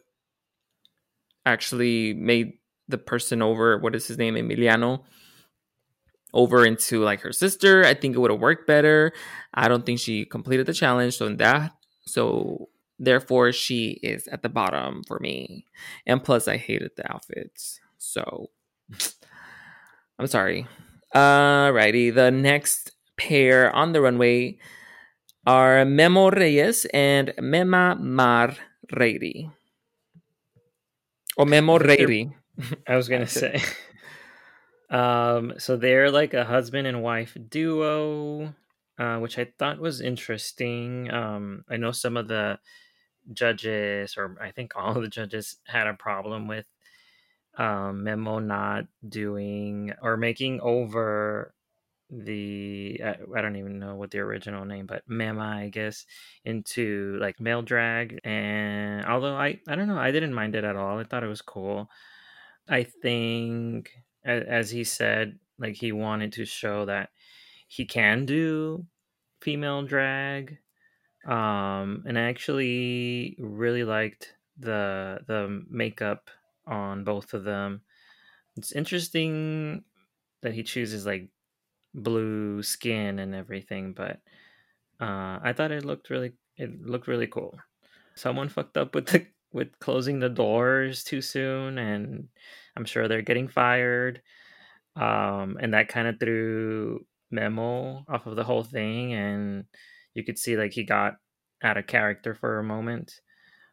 [1.45, 2.55] actually made
[2.89, 5.03] the person over, what is his name, Emiliano,
[6.33, 9.13] over into like her sister, I think it would have worked better.
[9.53, 11.17] I don't think she completed the challenge.
[11.17, 11.73] So in that,
[12.07, 12.69] so
[12.99, 15.67] therefore she is at the bottom for me.
[16.07, 17.81] And plus, I hated the outfits.
[17.99, 18.51] So
[20.19, 20.67] I'm sorry.
[21.15, 24.59] Alrighty, the next pair on the runway
[25.47, 28.55] are Memo Reyes and Mema Mar
[28.93, 29.51] Reiri.
[31.37, 32.33] Or Memo Reiri.
[32.89, 33.63] I was gonna say.
[34.91, 38.55] um, so they're like a husband and wife duo,
[38.99, 41.11] uh, which I thought was interesting.
[41.13, 42.59] Um, I know some of the
[43.33, 46.67] judges, or I think all of the judges, had a problem with
[47.57, 51.55] um, Memo not doing or making over
[52.11, 56.07] the I, I don't even know what the original name, but Mema, I guess,
[56.45, 58.21] into like male drag.
[58.25, 60.99] And although I I don't know, I didn't mind it at all.
[60.99, 61.91] I thought it was cool.
[62.69, 63.91] I think,
[64.25, 67.11] as he said, like he wanted to show that
[67.69, 68.87] he can do
[69.41, 70.59] female drag.
[71.27, 76.31] Um, and I actually really liked the the makeup
[76.67, 77.83] on both of them.
[78.57, 79.85] It's interesting
[80.43, 81.29] that he chooses like
[81.95, 84.21] blue skin and everything, but
[85.01, 87.59] uh, I thought it looked really it looked really cool.
[88.15, 92.29] Someone fucked up with the with closing the doors too soon, and
[92.77, 94.23] I'm sure they're getting fired.
[94.97, 99.65] Um, and that kind of threw Memo off of the whole thing, and
[100.15, 101.17] you could see like he got
[101.63, 103.21] out of character for a moment.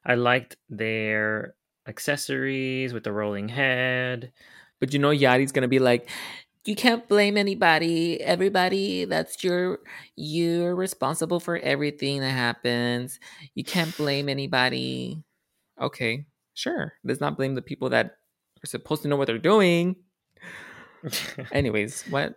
[0.05, 1.55] I liked their
[1.87, 4.31] accessories with the rolling head.
[4.79, 6.09] But you know, Yadi's gonna be like,
[6.65, 8.21] you can't blame anybody.
[8.21, 9.79] Everybody, that's your
[10.15, 13.19] you're responsible for everything that happens.
[13.55, 15.23] You can't blame anybody.
[15.81, 16.93] Okay, sure.
[17.03, 18.17] Let's not blame the people that
[18.63, 19.95] are supposed to know what they're doing.
[21.51, 22.35] Anyways, what?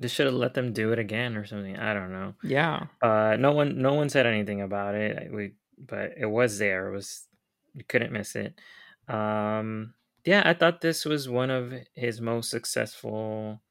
[0.00, 1.76] they should have let them do it again or something.
[1.76, 2.34] I don't know.
[2.42, 2.86] Yeah.
[3.00, 5.32] Uh, no one, no one said anything about it.
[5.32, 6.88] We, but it was there.
[6.88, 7.26] It was
[7.74, 8.60] you couldn't miss it.
[9.08, 13.62] Um, yeah, I thought this was one of his most successful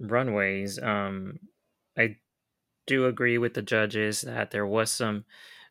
[0.00, 0.78] runways.
[0.78, 1.38] Um,
[1.98, 2.18] I
[2.86, 5.24] do agree with the judges that there was some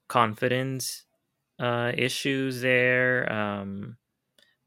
[0.09, 1.05] confidence
[1.59, 3.97] uh, issues there, um,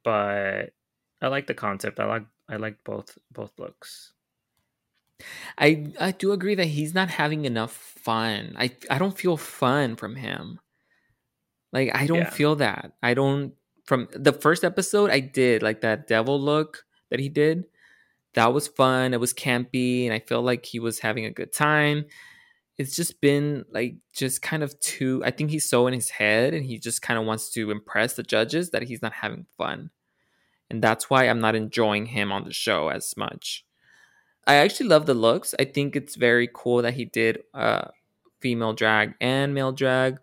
[0.05, 0.75] but
[1.23, 2.01] I like the concept.
[2.01, 4.15] I like I like both both looks.
[5.59, 8.55] I I do agree that he's not having enough fun.
[8.57, 10.61] I I don't feel fun from him.
[11.75, 12.31] Like I don't Yeah.
[12.31, 12.93] feel that.
[13.03, 13.53] I don't
[13.85, 17.65] from the first episode I did like that devil look that he did.
[18.33, 19.13] That was fun.
[19.13, 22.07] It was campy and I feel like he was having a good time.
[22.79, 26.55] It's just been like just kind of too I think he's so in his head
[26.55, 29.91] and he just kind of wants to impress the judges that he's not having fun.
[30.71, 33.65] And that's why I'm not enjoying him on the show as much.
[34.47, 35.55] I actually love the looks.
[35.59, 37.89] I think it's very cool that he did uh
[38.41, 40.19] female drag and male drag.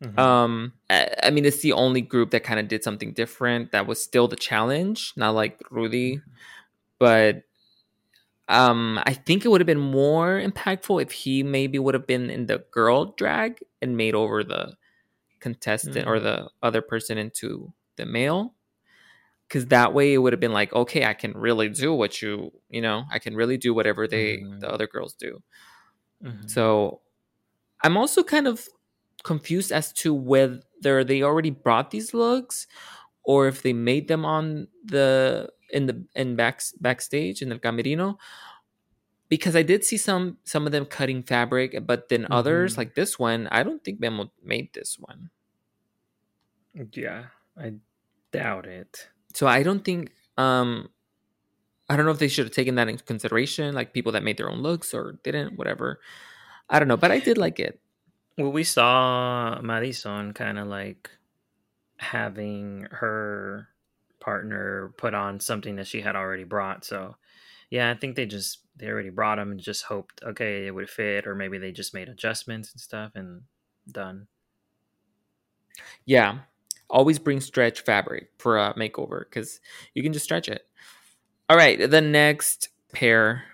[0.00, 0.20] Mhm.
[0.22, 3.86] Um I, I mean it's the only group that kind of did something different that
[3.86, 6.24] was still the challenge, not like Rudy,
[6.98, 7.44] but
[8.48, 12.30] Um, I think it would have been more impactful if he maybe would have been
[12.30, 14.76] in the girl drag and made over the
[15.40, 16.22] contestant or Mm.
[16.22, 18.54] the other person into the male.
[19.50, 22.52] Cause that way it would have been like, okay, I can really do what you,
[22.70, 24.60] you know, I can really do whatever they, Mhm.
[24.60, 25.42] the other girls do.
[26.20, 26.46] Mhm.
[26.46, 27.00] So
[27.82, 28.68] I'm also kind of
[29.26, 32.66] confused as to whether they already brought these looks
[33.26, 38.16] or if they made them on the in the in back backstage in the camerino
[39.28, 42.78] because I did see some some of them cutting fabric, but then others Mhm.
[42.78, 45.30] like this one, I don't think Memo made this one.
[46.92, 47.74] Yeah, I
[48.32, 49.08] doubt it.
[49.34, 50.88] So I don't think um
[51.88, 54.36] I don't know if they should have taken that into consideration, like people that made
[54.38, 56.00] their own looks or didn't, whatever.
[56.68, 57.80] I don't know, but I did like it.
[58.38, 61.10] Well, we saw Madison kind of like
[61.98, 63.68] having her
[64.20, 66.84] partner put on something that she had already brought.
[66.84, 67.16] So,
[67.70, 70.90] yeah, I think they just they already brought them and just hoped okay it would
[70.90, 73.42] fit, or maybe they just made adjustments and stuff and
[73.90, 74.26] done.
[76.04, 76.38] Yeah.
[76.88, 79.60] Always bring stretch fabric for a makeover because
[79.94, 80.66] you can just stretch it.
[81.48, 81.90] All right.
[81.90, 83.44] The next pair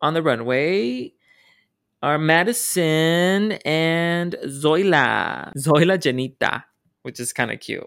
[0.00, 1.12] on the runway
[2.02, 5.52] are Madison and Zoila.
[5.56, 6.64] Zoila Janita,
[7.02, 7.86] which is kind of cute.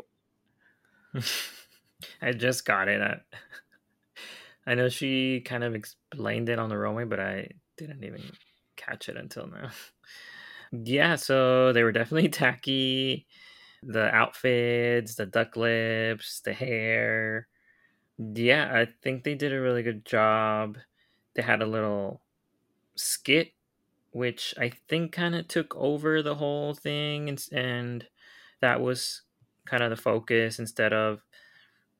[2.21, 3.01] I just got it.
[3.01, 3.17] I,
[4.71, 8.23] I know she kind of explained it on the runway, but I didn't even
[8.75, 9.69] catch it until now.
[10.71, 13.27] yeah, so they were definitely tacky.
[13.83, 17.47] The outfits, the duck lips, the hair.
[18.17, 20.77] Yeah, I think they did a really good job.
[21.35, 22.21] They had a little
[22.95, 23.51] skit,
[24.15, 28.07] which I think kind of took over the whole thing, and, and
[28.61, 29.23] that was
[29.65, 31.19] kind of the focus instead of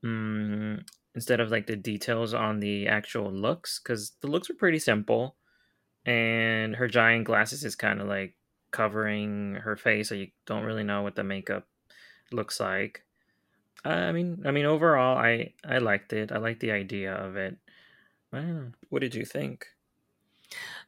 [0.02, 0.82] mm,
[1.14, 5.36] instead of like the details on the actual looks because the looks were pretty simple
[6.06, 8.36] and her giant glasses is kind of like
[8.72, 11.68] covering her face so you don't really know what the makeup
[12.32, 13.04] looks like.
[13.84, 17.58] I mean i mean overall i i liked it i liked the idea of it.
[18.90, 19.68] What did you think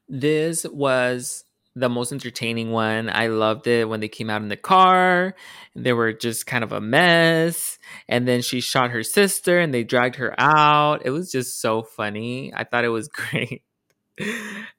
[0.10, 1.44] This was
[1.78, 3.10] the most entertaining one.
[3.10, 5.36] I loved it when they came out in the car.
[5.76, 7.78] They were just kind of a mess.
[8.10, 11.06] And then she shot her sister and they dragged her out.
[11.06, 12.52] It was just so funny.
[12.56, 13.64] I thought it was great.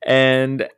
[0.04, 0.68] and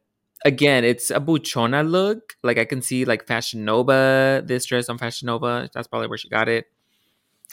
[0.45, 2.37] again, it's a buchona look.
[2.43, 5.71] Like I can see like Fashion Nova, this dress on Fashion Nova.
[5.73, 6.67] That's probably where she got it.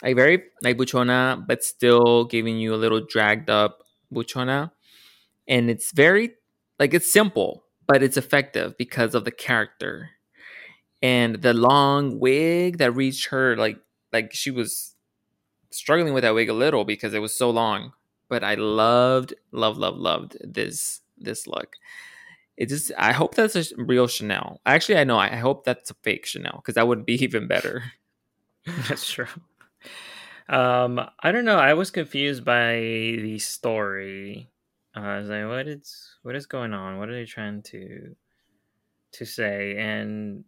[0.02, 3.82] Like very like buchona, but still giving you a little dragged up
[4.12, 4.72] buchona.
[5.48, 6.34] And it's very
[6.78, 10.10] like it's simple, but it's effective because of the character.
[11.02, 13.78] And the long wig that reached her like
[14.12, 14.94] like she was
[15.70, 17.92] struggling with that wig a little because it was so long.
[18.28, 21.76] But I loved, loved, loved, loved this this look.
[22.56, 24.60] It just I hope that's a real Chanel.
[24.66, 27.84] Actually, I know I hope that's a fake Chanel because that would be even better.
[28.88, 29.26] That's true.
[30.48, 31.58] Um, I don't know.
[31.58, 34.50] I was confused by the story.
[34.98, 36.98] Uh, I was like, what is what is going on?
[36.98, 38.16] What are they trying to
[39.12, 39.76] to say?
[39.78, 40.44] And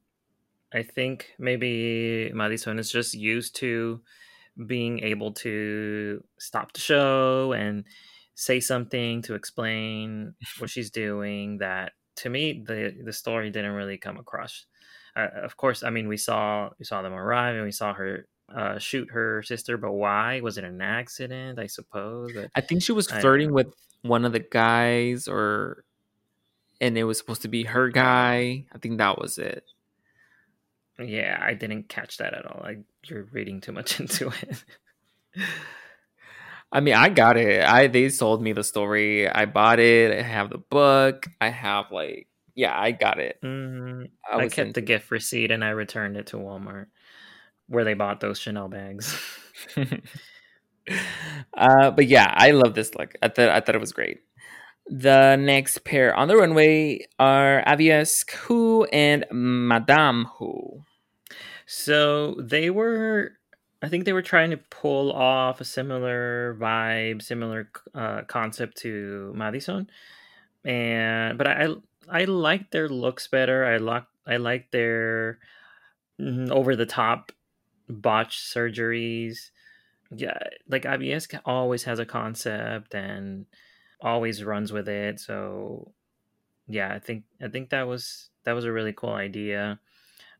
[0.72, 4.00] I think maybe Madison is just used to
[4.66, 7.84] being able to stop the show and
[8.34, 11.58] say something to explain what she's doing.
[11.58, 14.66] That to me, the the story didn't really come across.
[15.14, 18.26] Uh, of course, I mean we saw we saw them arrive and we saw her
[18.54, 20.40] uh, shoot her sister, but why?
[20.40, 21.58] Was it an accident?
[21.58, 22.32] I suppose.
[22.54, 25.84] I think she was flirting with one of the guys or
[26.80, 28.64] and it was supposed to be her guy.
[28.72, 29.64] I think that was it.
[30.98, 32.60] yeah, I didn't catch that at all.
[32.62, 34.64] Like you're reading too much into it.
[36.72, 37.62] I mean, I got it.
[37.62, 39.28] I they sold me the story.
[39.28, 40.16] I bought it.
[40.16, 41.26] I have the book.
[41.40, 43.38] I have like yeah, I got it.
[43.42, 44.10] Mhm.
[44.30, 46.86] I, I, kept the gift receipt and I returned it to Walmart,
[47.70, 49.16] where they bought those Chanel bags.
[51.54, 53.14] uh, but yeah, I love this look.
[53.22, 54.20] I thought I thought it was great.
[54.86, 60.82] The next pair on the runway are Aviesc Who and Madame Who.
[61.64, 63.34] so they were,
[63.82, 69.32] I think they were trying to pull off a similar vibe, similar uh, concept to
[69.36, 69.88] Madison,
[70.64, 71.68] and but I
[72.10, 73.64] I like their looks better.
[73.64, 75.38] I like I like their
[76.18, 77.30] over the top
[77.90, 79.50] botched surgeries.
[80.14, 80.38] Yeah,
[80.68, 83.46] like IBS always has a concept and
[84.00, 85.20] always runs with it.
[85.20, 85.92] So
[86.68, 89.78] yeah, I think I think that was that was a really cool idea.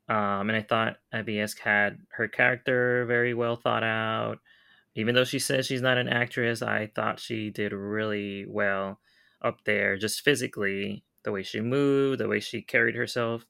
[0.09, 4.39] Um, and I thought IBS had her character very well thought out.
[4.97, 8.99] Even though she says she's not an actress, I thought she did really well.
[9.43, 13.47] up there, just physically, the way she moved, the way she carried herself.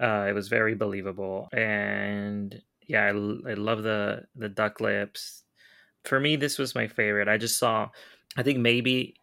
[0.00, 5.44] Uh, it was very believable, and yeah, I love the the duck lips.
[6.04, 7.28] For me, this was my favorite.
[7.28, 7.90] I just saw,
[8.36, 9.16] I think maybe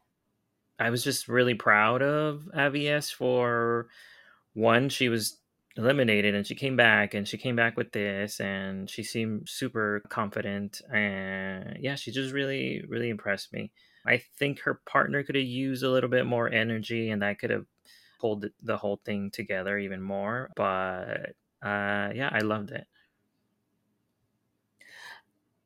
[0.79, 3.89] I was just really proud of Avies for
[4.53, 5.39] one, she was
[5.77, 10.01] eliminated and she came back and she came back with this and she seemed super
[10.09, 13.71] confident and yeah, she just really, really impressed me.
[14.05, 17.49] I think her partner could have used a little bit more energy and that could
[17.51, 17.65] have
[18.19, 20.51] pulled the whole thing together even more.
[20.55, 22.87] But uh, yeah, I loved it.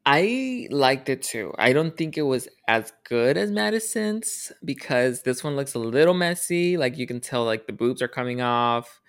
[0.06, 1.54] I liked it too.
[1.58, 6.14] I don't think it was as good as Madison's because this one looks a little
[6.14, 6.78] messy.
[6.78, 9.02] Like you can tell, like the boobs are coming off,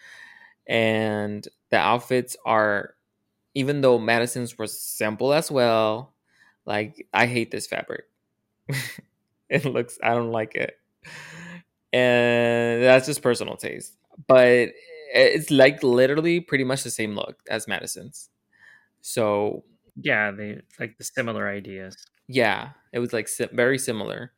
[0.69, 2.95] and the outfits are,
[3.55, 6.15] even though Madison's was simple as well.
[6.67, 8.05] Like I hate this fabric.
[9.51, 9.99] it looks.
[10.03, 10.77] I don't like it,
[11.93, 13.97] and that's just personal taste.
[14.27, 14.71] But eh,
[15.15, 18.29] it's like literally pretty much the same look as Madison's.
[19.03, 19.65] So
[19.97, 21.97] Yeah, they like the similar ideas.
[22.29, 24.33] yeah, it was like si- very similar.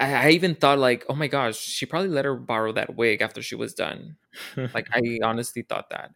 [0.00, 3.22] I, I even thought like, oh my gosh, she probably let her borrow that wig
[3.22, 4.16] after she was done.
[4.74, 6.12] Like I honestly thought that.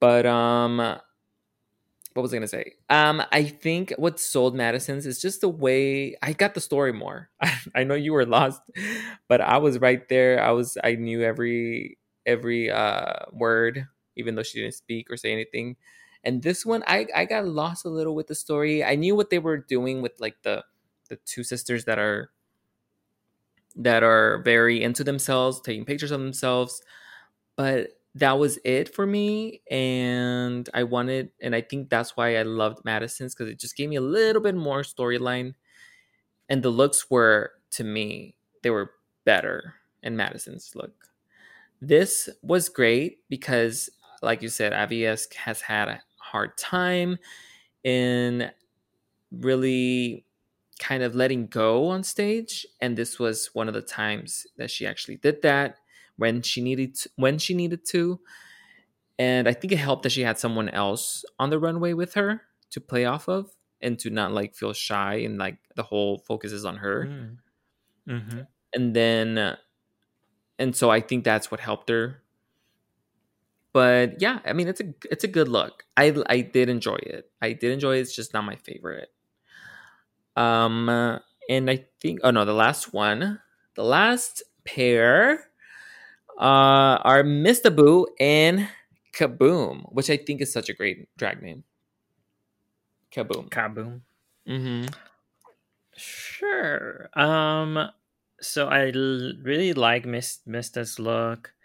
[0.00, 0.98] But um
[2.14, 2.72] what was I gonna say?
[2.88, 7.28] Um, I think what sold Madison's is just the way I got the story more.
[7.74, 8.62] I know you were lost,
[9.28, 10.42] but I was right there.
[10.42, 15.32] I was I knew every every uh word, even though she didn't speak or say
[15.32, 15.76] anything.
[16.26, 18.84] And this one I I got lost a little with the story.
[18.84, 20.64] I knew what they were doing with like the
[21.08, 22.30] the two sisters that are
[23.76, 26.82] that are very into themselves, taking pictures of themselves.
[27.56, 29.62] But that was it for me.
[29.70, 33.90] And I wanted, and I think that's why I loved Madison's because it just gave
[33.90, 35.54] me a little bit more storyline.
[36.48, 38.92] And the looks were, to me, they were
[39.24, 40.94] better in Madison's look.
[41.82, 43.90] This was great because,
[44.22, 46.02] like you said, Avies has had a
[46.32, 47.18] hard time
[47.84, 48.50] in
[49.30, 50.24] really
[50.78, 54.86] kind of letting go on stage and this was one of the times that she
[54.86, 55.76] actually did that
[56.16, 58.20] when she needed to, when she needed to
[59.18, 62.42] and i think it helped that she had someone else on the runway with her
[62.70, 63.50] to play off of
[63.80, 67.36] and to not like feel shy and like the whole focus is on her Mm.
[68.08, 68.40] Mm-hmm.
[68.74, 69.56] and then
[70.58, 72.22] and so i think that's what helped her
[73.76, 77.30] but yeah i mean it's a it's a good look i i did enjoy it
[77.42, 79.10] i did enjoy it it's just not my favorite
[80.34, 80.88] um
[81.50, 83.38] and i think oh no the last one
[83.74, 85.50] the last pair
[86.40, 88.66] uh are Mista Boo and
[89.12, 91.62] kaboom which i think is such a great drag name
[93.12, 94.00] kaboom Kaboom.
[94.48, 94.86] mm-hmm.
[95.96, 97.08] Sure.
[97.14, 97.90] Um.
[98.40, 101.55] So I l- really like Miss Mista's look,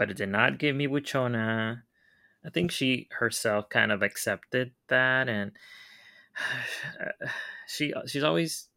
[0.00, 1.82] but it did not give me Buchona.
[2.42, 5.52] I think she herself kind of accepted that, and
[7.68, 8.70] she she's always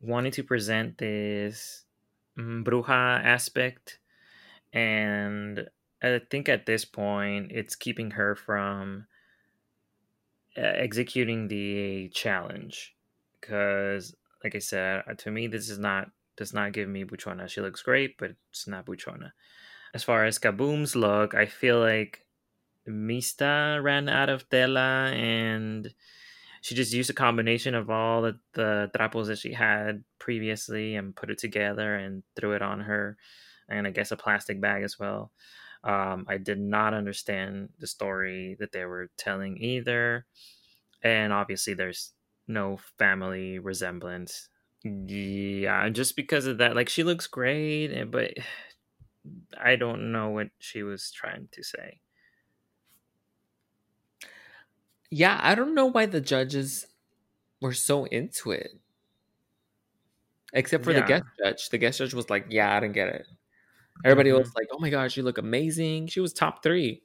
[0.00, 1.84] wanting to present this
[2.36, 4.00] mm, bruja aspect,
[4.72, 5.68] and
[6.02, 9.06] I think at this point it's keeping her from
[10.58, 12.96] uh, executing the challenge
[13.40, 17.60] because like i said to me this is not does not give me buchona she
[17.60, 19.34] looks great but it's not buchona
[19.94, 22.26] as far as kaboom's look i feel like
[22.86, 25.94] mista ran out of tela and
[26.62, 31.14] she just used a combination of all the, the trapos that she had previously and
[31.14, 33.16] put it together and threw it on her
[33.68, 35.32] and i guess a plastic bag as well.
[35.84, 40.26] Um, i did not understand the story that they were telling either.
[41.02, 42.12] And obviously there's
[42.48, 44.48] no family resemblance.
[44.84, 48.34] Yeah just because of that like she looks great eh, but
[49.58, 52.00] i don't know what she was trying to say.
[55.10, 56.86] Yeah i don't know why the judges
[57.60, 58.80] were so into it.
[60.52, 61.68] Except for the guest judge.
[61.70, 63.26] The guest judge was like yeah i didn't get it.
[64.04, 64.32] Everybody Mhm.
[64.32, 66.08] was like oh my gosh you look amazing.
[66.08, 67.02] She was top 3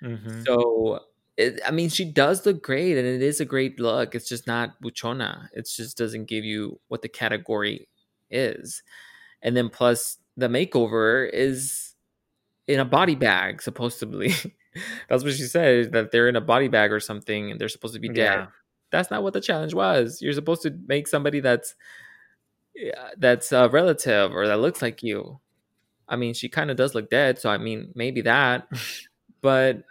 [0.00, 0.48] Mhm.
[0.48, 1.00] so
[1.38, 4.14] it, i mean she does look great and it is a great look.
[4.14, 5.50] It's just not buchona.
[5.54, 7.88] It just doesn't give you what the category
[8.30, 8.82] is.
[9.42, 11.94] And then plus the makeover is
[12.66, 14.32] in a body bag supposedly
[15.08, 17.94] that's what she said that they're in a body bag or something and they're supposed
[17.94, 18.46] to be dead yeah
[18.90, 20.22] that's not what the challenge was.
[20.22, 21.74] You're supposed to make somebody that's
[23.16, 25.40] that's a relative or that looks like you.
[26.08, 28.68] I mean, she kind of does look dead, so I mean, maybe that.
[29.40, 29.82] but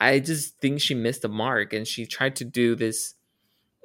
[0.00, 3.14] I just think she missed the mark and she tried to do this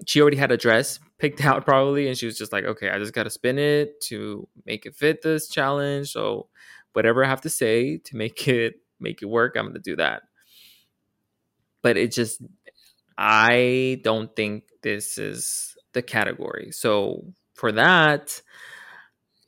[0.07, 2.99] she already had a dress picked out probably, and she was just like, okay, I
[2.99, 6.11] just got to spin it to make it fit this challenge.
[6.11, 6.49] So
[6.93, 10.23] whatever I have to say to make it make it work, I'm gonna do that.
[11.81, 12.41] But it just,
[13.17, 16.71] I don't think this is the category.
[16.71, 18.41] So for that,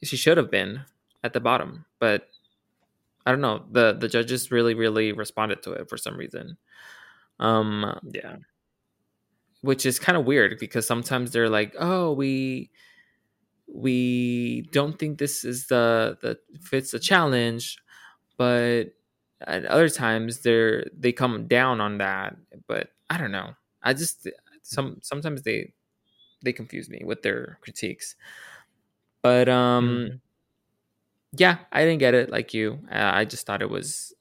[0.04, 0.82] she should have been
[1.24, 2.28] at the bottom, but
[3.26, 3.66] I don't know.
[3.72, 6.58] the The judges really, really responded to it for some reason.
[7.40, 8.38] Um, Yeah.
[9.64, 12.72] Which is kind of weird because sometimes they're like, "Oh, we
[13.68, 17.78] we don't think this is the the fits the challenge,"
[18.38, 18.86] but
[19.41, 22.36] at other times they're they come down on that.
[22.68, 23.55] But I don't know.
[23.84, 24.28] I just
[24.64, 25.74] some sometimes they
[26.43, 28.16] they confuse me with their critiques.
[29.22, 30.22] But um Mhm.
[31.34, 32.80] yeah, I didn't get it like you.
[32.91, 34.14] Uh, I just thought it was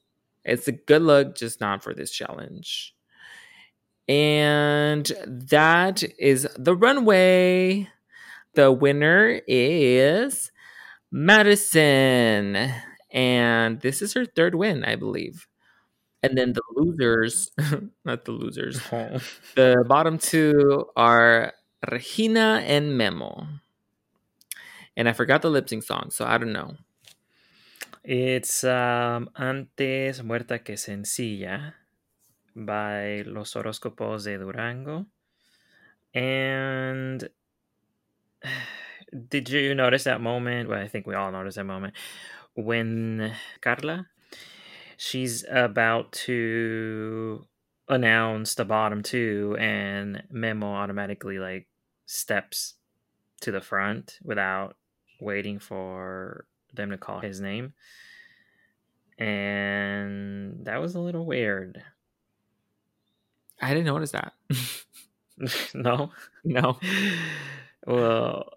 [0.45, 2.93] it's a good look, just not for this challenge.
[4.07, 7.89] And that is the runway.
[8.53, 10.51] The winner is
[11.11, 12.71] Madison.
[13.11, 15.47] And this is her third win, I believe.
[16.21, 17.51] And then the losers,
[18.05, 19.19] not the losers, Oh.
[19.55, 21.53] the bottom two are
[21.91, 23.47] Regina and Memo.
[24.95, 26.75] And I forgot the lip sync song, so I don't know.
[28.03, 31.73] It's um, Antes Muerta que Sencilla
[32.55, 35.05] by Los Horóscopos de Durango.
[36.13, 37.27] And
[39.29, 40.69] did you notice that moment?
[40.69, 41.93] Well, I think we all noticed that moment
[42.55, 44.07] when Carla,
[44.97, 47.45] she's about to
[47.89, 51.67] announce the bottom two, and Memo automatically like
[52.05, 52.75] steps
[53.41, 54.77] to the front without
[55.19, 57.73] waiting for them to call his name.
[59.17, 61.83] And that was a little weird.
[63.61, 64.33] I didn't notice that.
[65.73, 66.11] no?
[66.43, 66.79] no.
[67.85, 68.49] well,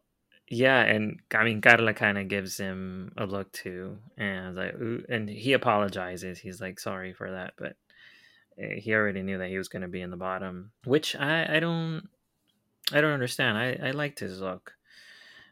[0.49, 4.57] yeah, and I mean, Carla kind of gives him a look too, and I was
[4.57, 6.39] like, Ooh, and he apologizes.
[6.39, 7.77] He's like, sorry for that, but
[8.59, 11.57] eh, he already knew that he was going to be in the bottom, which I,
[11.57, 12.09] I don't,
[12.93, 13.59] I don't understand.
[13.59, 14.73] I, I liked his look,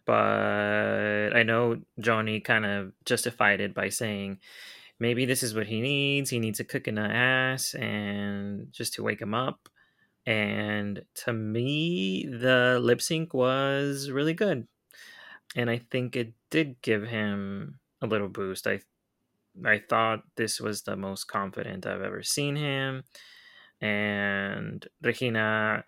[0.07, 4.39] but I know Johnny kind of justified it by saying
[4.99, 6.31] maybe this is what he needs.
[6.31, 9.69] He needs a kick in the ass and just to wake him up.
[10.27, 14.67] And to me, the lip sync was really good.
[15.57, 18.67] And I think it did give him a little boost.
[18.67, 18.81] I
[19.65, 23.05] I thought this was the most confident I've ever seen him.
[23.81, 25.85] And Regina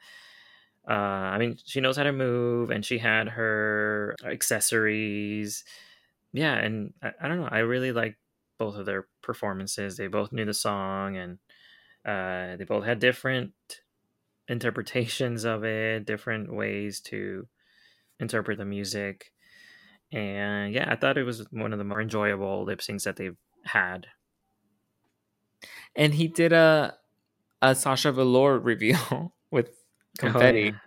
[0.89, 5.65] uh, I mean, she knows how to move and she had her accessories.
[6.33, 7.49] Yeah, and I, I don't know.
[7.51, 8.17] I really like
[8.59, 9.97] both of their performances.
[9.97, 11.39] They both knew the song and
[12.05, 13.53] uh, they both had different
[14.49, 17.49] interpretations of it, different ways to
[18.21, 19.33] interpret the music.
[20.13, 23.37] And yeah, I thought it was one of the more enjoyable lip syncs that they've
[23.65, 24.07] had.
[25.95, 26.95] And he did a
[27.63, 29.71] a Sasha Velour reveal with
[30.19, 30.63] confetti.
[30.63, 30.79] Oh, yeah.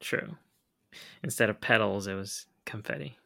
[0.00, 0.36] True.
[1.22, 3.18] Instead of petals, it was confetti.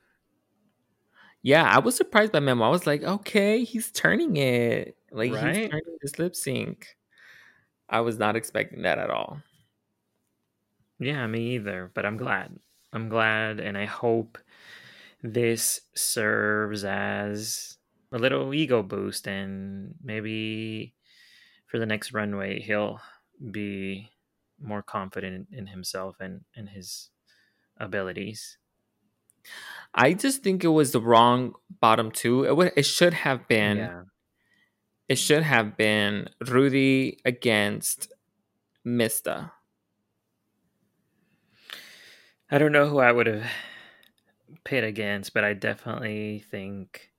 [1.47, 2.65] Yeah, I was surprised by Memo.
[2.65, 4.97] I was like, okay, he's turning it.
[5.13, 5.39] Like he's
[5.71, 6.97] turning this lip sync.
[7.89, 9.41] I was not expecting that at all.
[10.99, 12.59] Yeah, me either, but I'm glad.
[12.93, 14.39] I'm glad, and I hope
[15.23, 17.79] this serves as
[18.11, 20.95] a little ego boost, and maybe
[21.67, 23.01] for the next runway, he'll
[23.53, 24.11] be
[24.61, 27.11] more confident in himself and, and his
[27.77, 28.59] abilities.
[29.95, 32.45] I just think it was the wrong bottom two.
[32.45, 34.03] It it should have been yeah.
[35.09, 38.13] it should have been Rudy against
[38.85, 39.53] Mista.
[42.51, 43.45] I don't know who I would have
[44.65, 47.11] pit against, but I definitely think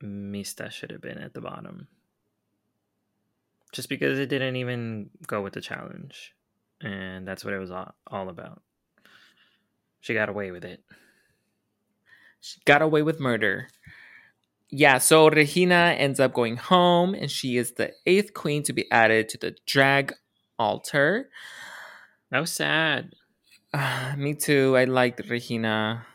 [0.00, 1.88] Mista should have been at the bottom.
[3.72, 6.34] Just because it didn't even go with the challenge.
[6.80, 8.62] And that's what it was all, all about.
[10.00, 10.82] She got away with it.
[12.40, 13.68] She got away with murder.
[14.70, 18.90] Yeah, so Regina ends up going home and she is the eighth queen to be
[18.90, 20.12] added to the drag
[20.58, 21.30] altar.
[22.30, 23.14] That was sad.
[23.72, 24.76] Uh, me too.
[24.76, 26.06] I liked Regina.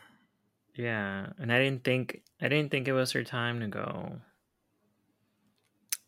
[0.76, 4.20] Yeah, and I didn't think I didn't think it was her time to go.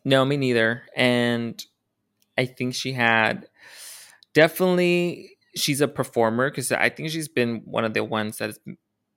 [0.04, 0.82] No, me neither.
[0.96, 1.64] And
[2.38, 3.48] I think she had
[4.34, 8.60] definitely she's a performer because I think she's been one of the ones that has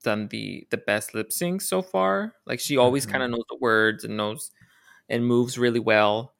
[0.03, 2.35] done the the best lip sync so far.
[2.45, 3.11] Like she always Mhm.
[3.11, 4.51] kind of knows the words and knows
[5.09, 6.35] and moves really well.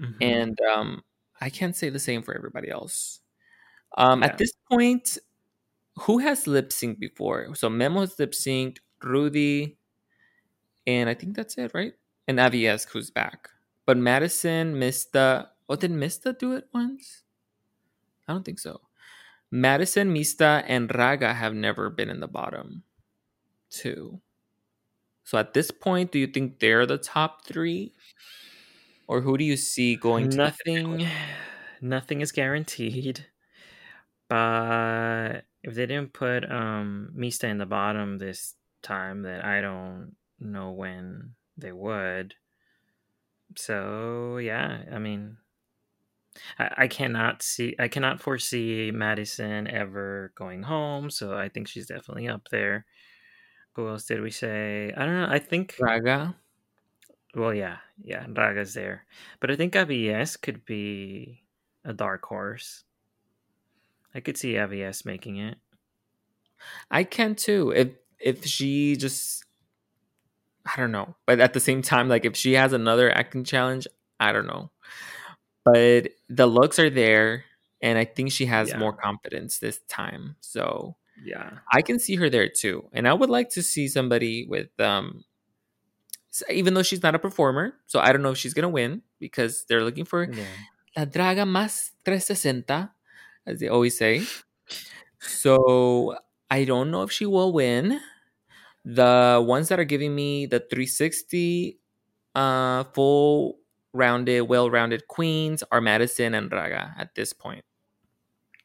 [0.00, 0.16] Mhm.
[0.20, 1.02] And um
[1.40, 3.20] I can't say the same for everybody else.
[3.98, 4.28] Um Yeah.
[4.28, 5.18] at this point,
[6.00, 7.54] who has lip synced before?
[7.56, 9.78] So Memo has lip synced, Rudy,
[10.86, 11.94] and I think that's it, right?
[12.28, 13.50] And Avies who's back.
[13.86, 15.50] But Madison, Mista.
[15.68, 17.24] Oh, did Mista do it once?
[18.28, 18.80] I don't think so.
[19.50, 22.84] Madison, Mista, and Raga have never been in the bottom
[23.72, 24.20] two.
[25.24, 27.92] So at this point, do you think they're the top three?
[29.06, 31.06] Or who do you see going to the nothing
[31.80, 33.26] nothing is guaranteed
[34.28, 40.16] but if they didn't put um mista in the bottom this time that i don't
[40.38, 42.34] know when they would
[43.56, 45.36] so yeah i mean
[46.58, 51.86] I, I cannot see i cannot foresee madison ever going home so i think she's
[51.86, 52.86] definitely up there
[53.74, 56.36] who else did we say i don't know i think Raga?
[57.34, 59.06] well, yeah, yeah, Raga's there,
[59.40, 61.42] but I think AVS could be
[61.82, 62.84] a dark horse.
[64.14, 65.56] I could see AVS making it.
[66.90, 67.72] I can too.
[67.74, 67.88] If
[68.20, 69.44] if she just
[70.66, 71.16] I don't know.
[71.26, 73.86] But at the same time, like if she has another acting challenge,
[74.20, 74.70] I don't know.
[75.64, 77.44] But the looks are there
[77.80, 78.78] and I think she has Yeah.
[78.78, 80.36] more confidence this time.
[80.40, 82.88] So Yeah, I can see her there too.
[82.92, 85.24] And I would like to see somebody with um
[86.50, 89.64] even though she's not a performer, so I don't know if she's gonna win because
[89.68, 90.44] they're looking for yeah,
[90.96, 92.88] la draga más 360,
[93.46, 94.22] as they always say.
[95.20, 96.16] So
[96.50, 98.00] I don't know if she will win.
[98.84, 101.78] The ones that are giving me the 360
[102.34, 103.58] uh full
[103.92, 107.64] rounded, well-rounded queens are Madison and Raga at this point.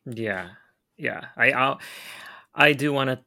[0.06, 0.50] yeah,
[0.98, 1.26] yeah.
[1.36, 1.80] I I'll,
[2.58, 3.20] I do want a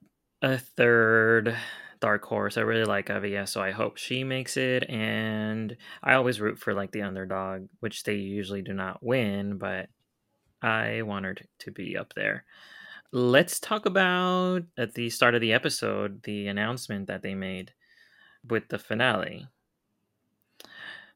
[0.43, 1.57] a third
[2.01, 2.57] dark horse.
[2.57, 4.89] I really like AVS, so I hope she makes it.
[4.89, 9.89] And I always root for like the underdog, which they usually do not win, but
[10.63, 12.45] I want her to, to be up there.
[13.13, 17.73] Let's talk about at the start of the episode the announcement that they made
[18.49, 19.47] with the finale.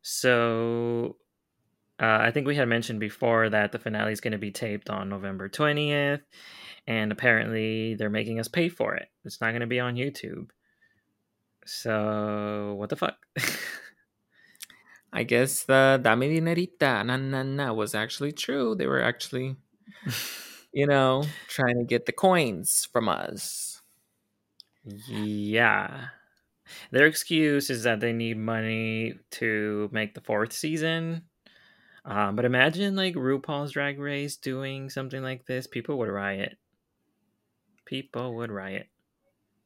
[0.03, 1.17] So,
[2.01, 4.91] uh, I think we had mentioned before that the finale is going to be taped
[4.91, 6.21] on November 20th,
[6.87, 9.09] and apparently they're making us pay for it.
[9.25, 10.51] It's not going to be on YouTube.
[11.67, 13.17] So, what the fuck?
[15.13, 18.75] I guess the Dame Dinerita na na na was actually true.
[18.75, 19.57] They were actually,
[20.73, 23.81] you know, trying to get the coins from us.
[24.85, 26.09] Yeah.
[26.91, 31.23] Their excuse is that they need money to make the fourth season.
[32.05, 35.67] Um, but imagine like RuPaul's Drag Race doing something like this.
[35.67, 36.59] People would riot.
[37.85, 38.89] People would riot.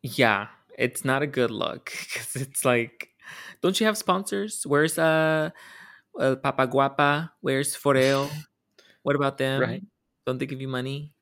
[0.02, 3.10] Yeah, it's not a good look because it's like,
[3.62, 4.64] don't you have sponsors?
[4.66, 5.50] Where's uh,
[6.18, 7.30] uh Papa Guapa?
[7.40, 8.30] Where's Foreo?
[9.04, 9.60] What about them?
[9.60, 9.82] Right.
[10.26, 11.14] Don't they give you money?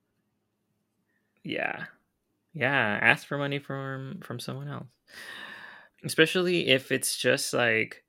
[1.44, 1.84] Yeah.
[2.52, 2.98] Yeah.
[3.00, 4.88] Ask for money from from someone else.
[6.04, 8.02] Especially if it's just like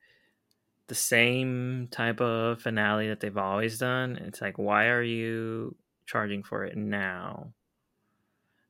[0.87, 4.15] the same type of finale that they've always done.
[4.15, 5.75] It's like, why are you
[6.05, 7.53] charging for it now?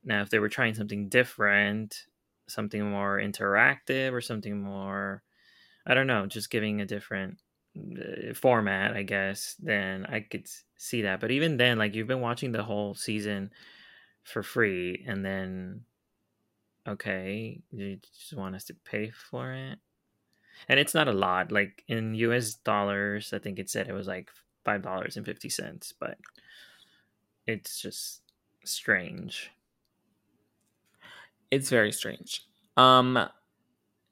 [0.08, 2.08] Now, if they were trying something different,
[2.48, 5.22] something more interactive or something more,
[5.86, 7.40] I don't know, just giving a different
[7.78, 10.48] uh, format, I guess, then I could
[10.78, 11.20] see that.
[11.20, 13.52] But even then, like you've been watching the whole season
[14.24, 15.82] for free, and then,
[16.88, 19.78] okay, you just want us to pay for it?
[20.70, 21.52] And it's not a lot.
[21.52, 24.32] Like in US dollars, I think it said it was like
[24.66, 26.18] $5.50, but
[27.46, 28.22] it's just
[28.64, 29.52] strange.
[31.52, 32.42] It's very strange.
[32.76, 33.18] Um,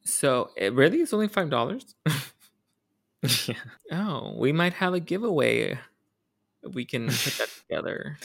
[0.04, 1.96] so it really is only five dollars.
[3.48, 3.56] yeah.
[3.92, 5.80] Oh, we might have a giveaway.
[6.74, 8.18] We can put that together.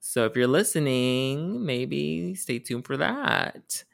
[0.00, 3.84] So if you're listening, maybe stay tuned for that.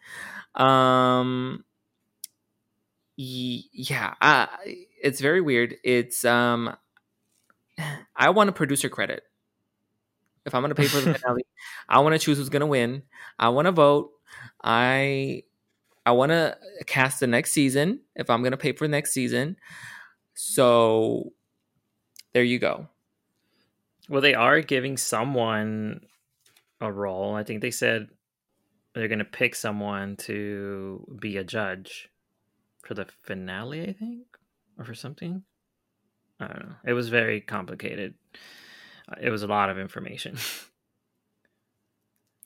[0.55, 1.65] Um
[3.17, 4.47] ye- yeah, uh,
[5.03, 5.77] it's very weird.
[5.85, 6.75] It's um
[8.17, 9.23] I want a producer credit.
[10.47, 11.45] If I'm going to pay for the finale,
[11.88, 13.03] I want to choose who's going to win.
[13.38, 14.11] I want to vote.
[14.62, 15.42] I
[16.07, 19.57] I want to cast the next season if I'm going to pay for next season.
[20.34, 21.32] So
[22.32, 22.88] there you go.
[24.09, 26.01] Well, they are giving someone
[26.80, 27.34] a role.
[27.34, 28.09] I think they said
[28.95, 32.11] they're going to pick someone to be a judge
[32.84, 34.26] for the finale, I think,
[34.78, 35.42] or for something.
[36.38, 36.74] I don't know.
[36.84, 38.14] It was very complicated.
[39.20, 40.36] It was a lot of information.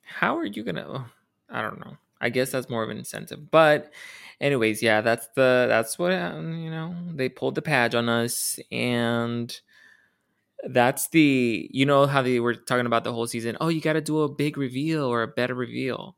[0.03, 1.05] How are you going to
[1.49, 1.97] I don't know.
[2.21, 3.49] I guess that's more of an incentive.
[3.49, 3.91] But
[4.41, 8.59] anyways, yeah, that's the that's what um, you know, they pulled the patch on us
[8.71, 9.57] and
[10.67, 13.57] That's the you know how they were talking about the whole season.
[13.61, 16.17] Oh, you got to do a big reveal or a better reveal.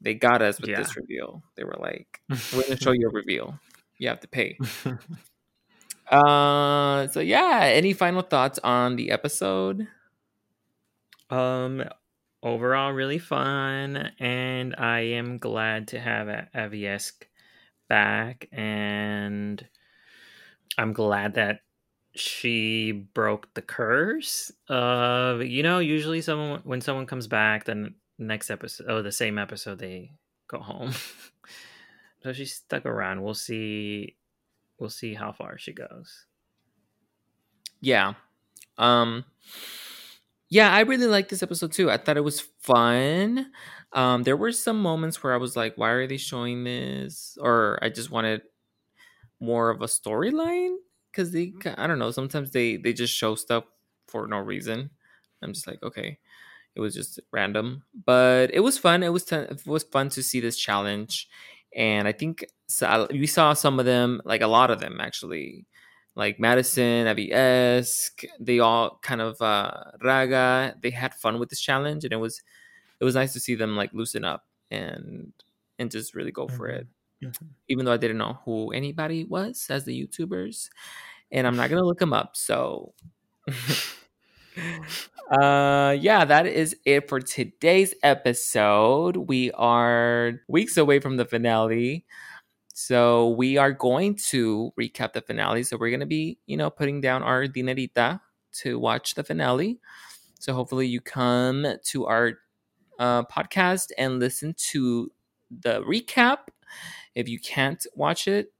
[0.00, 0.78] They got us with Yeah.
[0.78, 1.42] this reveal.
[1.56, 2.20] They were like,
[2.54, 3.58] "We're gonna show you a reveal.
[3.98, 4.56] You have to pay."
[6.10, 7.60] Uh, so yeah.
[7.64, 9.86] Any final thoughts on the episode?
[11.30, 11.84] Um,
[12.42, 17.12] overall, really fun, and I am glad to have Aviesc
[17.88, 19.64] back, and
[20.76, 21.60] I'm glad that
[22.14, 28.50] she broke the curse of you know usually someone when someone comes back then next
[28.50, 30.10] episode oh the same episode they
[30.48, 30.90] go home
[32.22, 34.16] so she stuck around we'll see
[34.80, 36.26] we'll see how far she goes
[37.80, 38.14] Yeah.
[38.78, 39.24] Um
[40.48, 41.90] Yeah, I really liked this episode too.
[41.90, 43.46] I thought it was fun.
[43.92, 47.38] Um there were some moments where I was like, why are they showing this?
[47.40, 48.42] Or I just wanted
[49.40, 50.76] more of a storyline
[51.14, 53.64] cuz they, I don't know, sometimes they they just show stuff
[54.08, 54.90] for no reason.
[55.42, 56.18] I'm just like, okay.
[56.76, 59.02] It was just random, but it was fun.
[59.02, 61.28] It was t- it was fun to see this challenge,
[61.76, 65.66] and I think so, we saw some of them, like a lot of them actually,
[66.14, 68.24] like Madison, Aviesc.
[68.38, 70.76] They all kind of uh, Raga.
[70.80, 72.42] They had fun with this challenge, and it was
[73.00, 75.32] it was nice to see them like loosen up and
[75.80, 76.86] and just really go for it.
[77.68, 80.68] Even though I didn't know who anybody was as the YouTubers,
[81.32, 82.36] and I'm not gonna look them up.
[82.36, 82.94] So
[85.30, 92.04] uh yeah that is it for today's episode we are weeks away from the finale
[92.80, 95.62] so we are going to recap the finale.
[95.62, 98.20] So we're going to be you know putting down our dinerita
[98.62, 99.78] to watch the finale.
[100.38, 102.38] So hopefully you come to our
[102.98, 105.12] uh, podcast and listen to
[105.50, 106.48] the recap
[107.14, 108.50] if you can't watch it.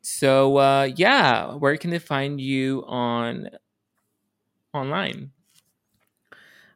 [0.00, 3.50] So uh yeah where can they find you on
[4.72, 5.32] online?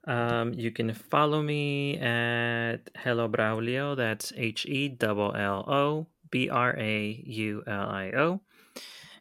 [0.04, 3.96] Um, you can follow me at Hello Braulio.
[3.96, 8.40] That's H E L L O B R A U L I O.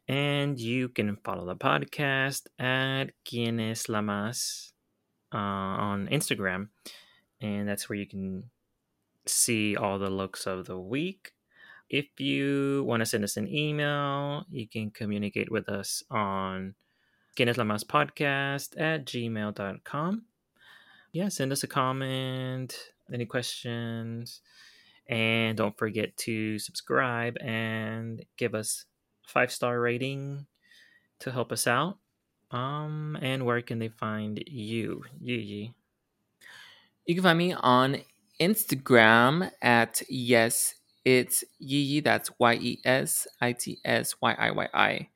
[0.08, 4.72] And you can follow the podcast at Quienes La Más
[5.34, 6.70] uh, on Instagram.
[7.42, 8.46] And that's where you can
[9.26, 11.34] see all the looks of the week.
[11.90, 16.76] If you want to send us an email, you can communicate with us on
[17.36, 20.24] Quienes La Más podcast at gmail.com
[21.12, 22.76] yeah, send us a comment,
[23.14, 24.42] any questions,
[25.10, 28.86] and don't forget to subscribe and give us
[29.28, 30.46] five star rating
[31.20, 31.98] to help us out.
[32.52, 35.74] Um, and where can they find you, Yi?
[37.06, 37.98] You can find me on
[38.40, 42.02] Instagram at yes, it's Yee.
[42.02, 45.10] That's Y E S I T S Y I Y I.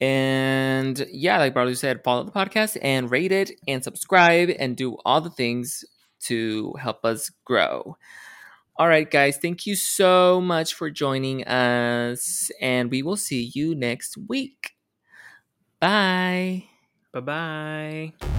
[0.00, 4.96] And yeah, like Barley said, follow the podcast and rate it and subscribe and do
[5.04, 5.84] all the things
[6.22, 7.96] to help us grow.
[8.76, 13.74] All right, guys, thank you so much for joining us, and we will see you
[13.74, 14.72] next week.
[15.80, 16.64] Bye.
[17.12, 18.34] Bye bye.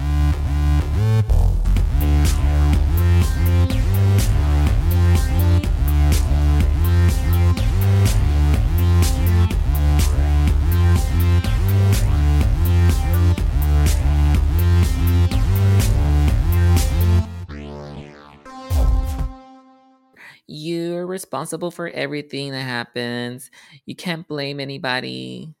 [20.48, 23.50] You're responsible for everything that happens.
[23.84, 25.54] You can't blame anybody.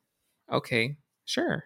[0.52, 1.64] Okay, sure.